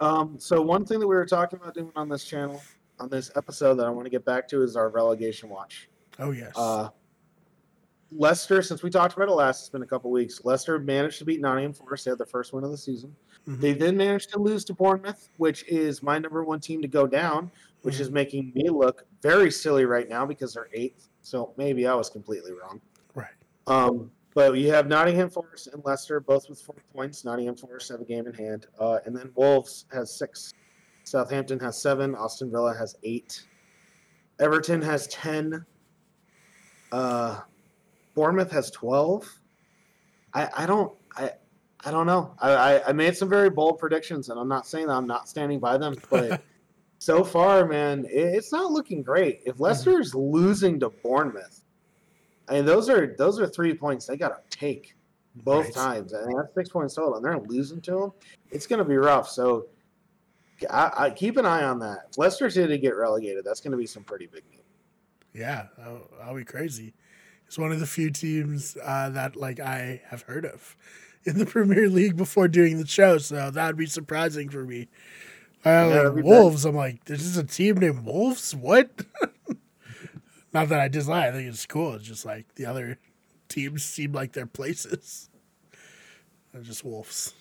Um, 0.00 0.36
so 0.38 0.60
one 0.60 0.84
thing 0.84 1.00
that 1.00 1.06
we 1.06 1.14
were 1.14 1.26
talking 1.26 1.58
about 1.60 1.74
doing 1.74 1.90
on 1.96 2.08
this 2.08 2.24
channel, 2.24 2.62
on 3.00 3.08
this 3.08 3.30
episode 3.36 3.74
that 3.76 3.86
I 3.86 3.90
want 3.90 4.06
to 4.06 4.10
get 4.10 4.24
back 4.24 4.46
to 4.48 4.62
is 4.62 4.76
our 4.76 4.88
relegation 4.88 5.48
watch. 5.48 5.88
Oh 6.18 6.30
yes. 6.30 6.52
Uh, 6.54 6.90
Leicester, 8.12 8.62
since 8.62 8.82
we 8.82 8.90
talked 8.90 9.16
about 9.16 9.28
it 9.28 9.32
last, 9.32 9.60
it's 9.60 9.68
been 9.68 9.82
a 9.82 9.86
couple 9.86 10.10
weeks. 10.10 10.44
Leicester 10.44 10.78
managed 10.78 11.18
to 11.18 11.24
beat 11.24 11.40
Nottingham 11.40 11.72
Forest. 11.72 12.04
They 12.04 12.10
had 12.12 12.18
their 12.18 12.26
first 12.26 12.52
win 12.52 12.62
of 12.64 12.70
the 12.70 12.76
season. 12.76 13.14
Mhm. 13.46 13.60
They 13.60 13.72
then 13.72 13.96
managed 13.96 14.30
to 14.30 14.38
lose 14.38 14.64
to 14.66 14.74
Bournemouth, 14.74 15.30
which 15.36 15.66
is 15.68 16.02
my 16.02 16.18
number 16.18 16.44
one 16.44 16.60
team 16.60 16.80
to 16.82 16.88
go 16.88 17.06
down, 17.06 17.50
which 17.82 18.00
is 18.00 18.10
making 18.10 18.52
me 18.54 18.68
look 18.70 19.04
very 19.20 19.50
silly 19.50 19.84
right 19.84 20.08
now 20.08 20.24
because 20.24 20.54
they're 20.54 20.68
eighth. 20.72 21.08
So 21.22 21.52
maybe 21.56 21.86
I 21.86 21.94
was 21.94 22.08
completely 22.08 22.52
wrong. 22.52 22.80
right. 23.14 23.32
Um, 23.66 24.10
but 24.34 24.56
you 24.58 24.70
have 24.70 24.86
Nottingham 24.88 25.30
Forest 25.30 25.68
and 25.68 25.84
Leicester, 25.84 26.20
both 26.20 26.48
with 26.48 26.60
four 26.60 26.76
points. 26.92 27.24
Nottingham 27.24 27.56
Forest 27.56 27.88
have 27.90 28.00
a 28.00 28.04
game 28.04 28.26
in 28.26 28.34
hand. 28.34 28.66
Uh, 28.78 28.98
and 29.06 29.16
then 29.16 29.30
Wolves 29.34 29.86
has 29.92 30.12
six. 30.14 30.52
Southampton 31.04 31.58
has 31.60 31.80
seven. 31.80 32.14
Aston 32.14 32.50
Villa 32.50 32.74
has 32.74 32.96
eight. 33.02 33.46
Everton 34.40 34.82
has 34.82 35.06
10. 35.08 35.64
Uh, 36.92 37.40
Bournemouth 38.14 38.50
has 38.52 38.70
12. 38.70 39.40
I, 40.32 40.48
I 40.56 40.66
don't 40.66 40.92
I 41.16 41.32
I 41.86 41.90
don't 41.90 42.06
know. 42.06 42.34
I, 42.38 42.52
I, 42.52 42.88
I 42.88 42.92
made 42.92 43.16
some 43.16 43.28
very 43.28 43.50
bold 43.50 43.78
predictions, 43.78 44.30
and 44.30 44.40
I'm 44.40 44.48
not 44.48 44.66
saying 44.66 44.86
that 44.86 44.94
I'm 44.94 45.06
not 45.06 45.28
standing 45.28 45.60
by 45.60 45.76
them, 45.76 45.94
but 46.10 46.42
so 46.98 47.22
far, 47.22 47.66
man, 47.66 48.06
it, 48.06 48.34
it's 48.34 48.52
not 48.52 48.72
looking 48.72 49.02
great. 49.02 49.42
If 49.44 49.54
mm-hmm. 49.54 49.64
Leicester 49.64 50.00
is 50.00 50.14
losing 50.14 50.80
to 50.80 50.88
Bournemouth, 50.88 51.62
I 52.48 52.54
mean, 52.54 52.64
those 52.64 52.88
are 52.88 53.14
those 53.18 53.38
are 53.40 53.46
three 53.46 53.74
points 53.74 54.06
they 54.06 54.16
got 54.16 54.28
to 54.28 54.56
take 54.56 54.96
both 55.36 55.66
Right. 55.66 55.74
times, 55.74 56.12
and 56.12 56.38
that's 56.38 56.54
six 56.54 56.68
points 56.68 56.94
total, 56.94 57.16
and 57.16 57.24
they're 57.24 57.38
losing 57.38 57.80
to 57.82 57.90
them. 57.92 58.12
It's 58.50 58.66
going 58.66 58.78
to 58.78 58.84
be 58.84 58.96
rough. 58.96 59.28
So, 59.28 59.66
I, 60.70 60.90
I 60.96 61.10
keep 61.10 61.36
an 61.36 61.46
eye 61.46 61.64
on 61.64 61.78
that. 61.80 62.06
If 62.10 62.18
Leicester 62.18 62.48
City 62.50 62.78
get 62.78 62.96
relegated. 62.96 63.44
That's 63.44 63.60
going 63.60 63.72
to 63.72 63.78
be 63.78 63.86
some 63.86 64.04
pretty 64.04 64.26
big 64.26 64.44
news. 64.50 64.60
Yeah, 65.32 65.66
that'll, 65.76 66.08
that'll 66.18 66.36
be 66.36 66.44
crazy. 66.44 66.94
It's 67.54 67.58
one 67.60 67.70
of 67.70 67.78
the 67.78 67.86
few 67.86 68.10
teams 68.10 68.76
uh, 68.82 69.10
that 69.10 69.36
like 69.36 69.60
I 69.60 70.02
have 70.08 70.22
heard 70.22 70.44
of 70.44 70.76
in 71.24 71.38
the 71.38 71.46
Premier 71.46 71.88
League 71.88 72.16
before 72.16 72.48
doing 72.48 72.78
the 72.78 72.86
show, 72.88 73.18
so 73.18 73.48
that 73.48 73.66
would 73.68 73.76
be 73.76 73.86
surprising 73.86 74.48
for 74.48 74.64
me. 74.64 74.88
Uh, 75.64 75.88
Yeah, 75.88 76.08
like. 76.08 76.24
Wolves, 76.24 76.64
I'm 76.64 76.74
like, 76.74 77.04
this 77.04 77.22
is 77.22 77.36
a 77.36 77.44
team 77.44 77.76
named 77.76 78.04
Wolves. 78.04 78.56
What? 78.56 79.04
Not 80.52 80.68
that 80.68 80.80
I 80.80 80.88
dislike. 80.88 81.28
I 81.28 81.30
think 81.30 81.48
it's 81.48 81.64
cool. 81.64 81.94
It's 81.94 82.02
just 82.02 82.26
like 82.26 82.52
the 82.56 82.66
other 82.66 82.98
teams 83.48 83.84
seem 83.84 84.10
like 84.10 84.32
their 84.32 84.46
places. 84.46 85.30
They're 86.52 86.62
just 86.62 86.82
Wolves. 86.82 87.34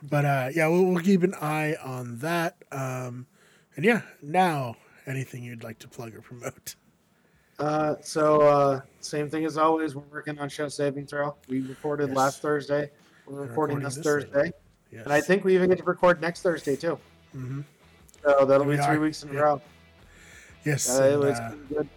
But 0.00 0.24
uh, 0.24 0.50
yeah, 0.54 0.68
we'll, 0.68 0.84
we'll 0.84 1.02
keep 1.02 1.24
an 1.24 1.34
eye 1.34 1.74
on 1.82 2.18
that. 2.18 2.62
Um, 2.70 3.26
and 3.74 3.84
yeah, 3.84 4.02
now 4.22 4.76
anything 5.04 5.42
you'd 5.42 5.64
like 5.64 5.80
to 5.80 5.88
plug 5.88 6.14
or 6.14 6.20
promote? 6.20 6.76
Uh, 7.60 7.96
so 8.00 8.40
uh, 8.40 8.80
same 9.00 9.28
thing 9.28 9.44
as 9.44 9.58
always. 9.58 9.94
We're 9.94 10.02
working 10.10 10.38
on 10.38 10.48
show 10.48 10.68
saving 10.68 11.06
throw. 11.06 11.34
We 11.48 11.60
recorded 11.60 12.08
Yes. 12.08 12.16
last 12.16 12.42
Thursday. 12.42 12.90
We're 13.26 13.34
We're 13.34 13.40
recording, 13.42 13.76
recording 13.76 13.84
this 13.84 13.94
this 13.96 14.04
Thursday. 14.04 14.52
Yes. 14.90 15.04
and 15.04 15.12
I 15.12 15.20
think 15.20 15.44
we 15.44 15.54
even 15.54 15.68
get 15.68 15.78
to 15.78 15.84
record 15.84 16.20
next 16.20 16.40
Thursday 16.42 16.74
too. 16.74 16.98
hmm 17.32 17.60
So 18.24 18.44
that'll 18.46 18.66
We 18.66 18.76
be 18.76 18.82
three 18.82 18.96
are, 18.96 19.00
weeks 19.00 19.22
in 19.22 19.36
a 19.36 19.40
row. 19.42 19.60
Yes, 20.64 20.88
Uh, 20.98 21.02
and, 21.04 21.24
it's 21.24 21.38
uh, 21.38 21.54
good. 21.68 21.88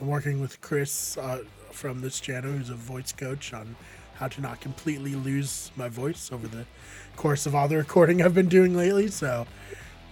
I'm 0.00 0.06
working 0.08 0.40
with 0.40 0.60
Chris 0.60 1.16
uh, 1.16 1.42
from 1.72 2.00
this 2.00 2.20
channel, 2.20 2.52
who's 2.52 2.70
a 2.70 2.74
voice 2.74 3.10
coach, 3.12 3.52
on 3.52 3.76
how 4.14 4.28
to 4.28 4.40
not 4.40 4.60
completely 4.60 5.14
lose 5.14 5.72
my 5.74 5.88
voice 5.88 6.30
over 6.30 6.46
the 6.46 6.66
course 7.16 7.46
of 7.46 7.54
all 7.54 7.66
the 7.66 7.76
recording 7.76 8.20
I've 8.22 8.34
been 8.34 8.48
doing 8.48 8.76
lately. 8.76 9.08
So 9.08 9.46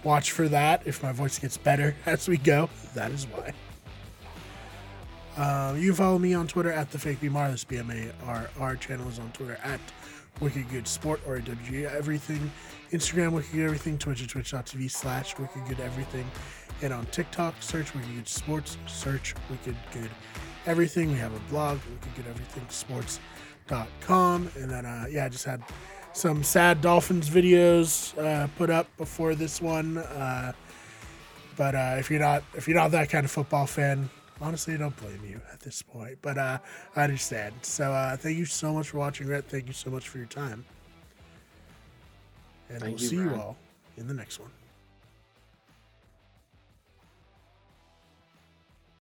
watch 0.03 0.31
for 0.31 0.47
that. 0.49 0.81
If 0.85 1.03
my 1.03 1.11
voice 1.11 1.37
gets 1.39 1.55
better 1.57 1.95
as 2.05 2.27
we 2.27 2.37
go, 2.37 2.69
that 2.95 3.11
is 3.11 3.25
why. 3.27 3.53
Um, 5.37 5.77
you 5.77 5.89
can 5.89 5.95
follow 5.95 6.17
me 6.17 6.33
on 6.33 6.47
Twitter 6.47 6.71
at 6.71 6.91
the 6.91 6.97
fake 6.97 7.21
BMR. 7.21 7.51
This 7.51 7.63
BMA. 7.63 8.11
Our, 8.59 8.75
channel 8.75 9.07
is 9.07 9.19
on 9.19 9.31
Twitter 9.31 9.59
at 9.63 9.79
Wicked 10.41 10.69
Good 10.69 10.87
Sport 10.87 11.21
or 11.27 11.37
WG 11.39 11.85
Everything. 11.85 12.51
Instagram 12.91 13.33
Wicked 13.33 13.59
Everything. 13.59 13.97
Twitch 13.99 14.23
at 14.23 14.29
twitch.tv 14.29 14.89
slash 14.89 15.37
Wicked 15.37 15.65
Good 15.67 15.79
Everything. 15.79 16.29
And 16.81 16.91
on 16.91 17.05
TikTok, 17.07 17.55
search 17.59 17.93
Wicked 17.93 18.15
Good 18.15 18.27
Sports. 18.27 18.77
Search 18.87 19.35
Wicked 19.49 19.75
Good 19.93 20.09
Everything. 20.65 21.11
We 21.11 21.17
have 21.19 21.33
a 21.35 21.39
blog, 21.51 21.79
Wicked 21.91 22.15
Good 22.15 22.27
Everything 22.27 22.65
Sports.com. 22.69 24.49
And 24.55 24.69
then, 24.71 24.85
uh, 24.87 25.05
yeah, 25.09 25.25
I 25.25 25.29
just 25.29 25.45
had 25.45 25.61
some 26.13 26.41
sad 26.43 26.81
Dolphins 26.81 27.29
videos 27.29 28.17
uh, 28.17 28.47
put 28.57 28.71
up 28.71 28.87
before 28.97 29.35
this 29.35 29.61
one. 29.61 29.99
Uh, 29.99 30.53
but 31.55 31.75
uh, 31.75 31.95
if 31.99 32.09
you're 32.09 32.19
not 32.19 32.43
if 32.55 32.67
you're 32.67 32.77
not 32.77 32.91
that 32.91 33.09
kind 33.09 33.25
of 33.25 33.31
football 33.31 33.65
fan, 33.65 34.09
honestly, 34.41 34.73
I 34.73 34.77
don't 34.77 34.95
blame 34.97 35.21
you 35.27 35.41
at 35.51 35.59
this 35.59 35.81
point. 35.81 36.19
But 36.21 36.37
uh, 36.37 36.59
I 36.95 37.03
understand. 37.03 37.53
So 37.61 37.91
uh, 37.91 38.17
thank 38.17 38.37
you 38.37 38.45
so 38.45 38.73
much 38.73 38.89
for 38.89 38.97
watching, 38.97 39.27
Rhett. 39.27 39.45
Thank 39.45 39.67
you 39.67 39.73
so 39.73 39.89
much 39.89 40.07
for 40.07 40.17
your 40.17 40.27
time. 40.27 40.65
And 42.69 42.79
Thank 42.79 42.93
we'll 42.95 43.01
you, 43.01 43.07
see 43.07 43.15
you 43.15 43.35
all 43.35 43.57
in 43.97 44.07
the 44.07 44.13
next 44.13 44.39
one. 44.39 44.51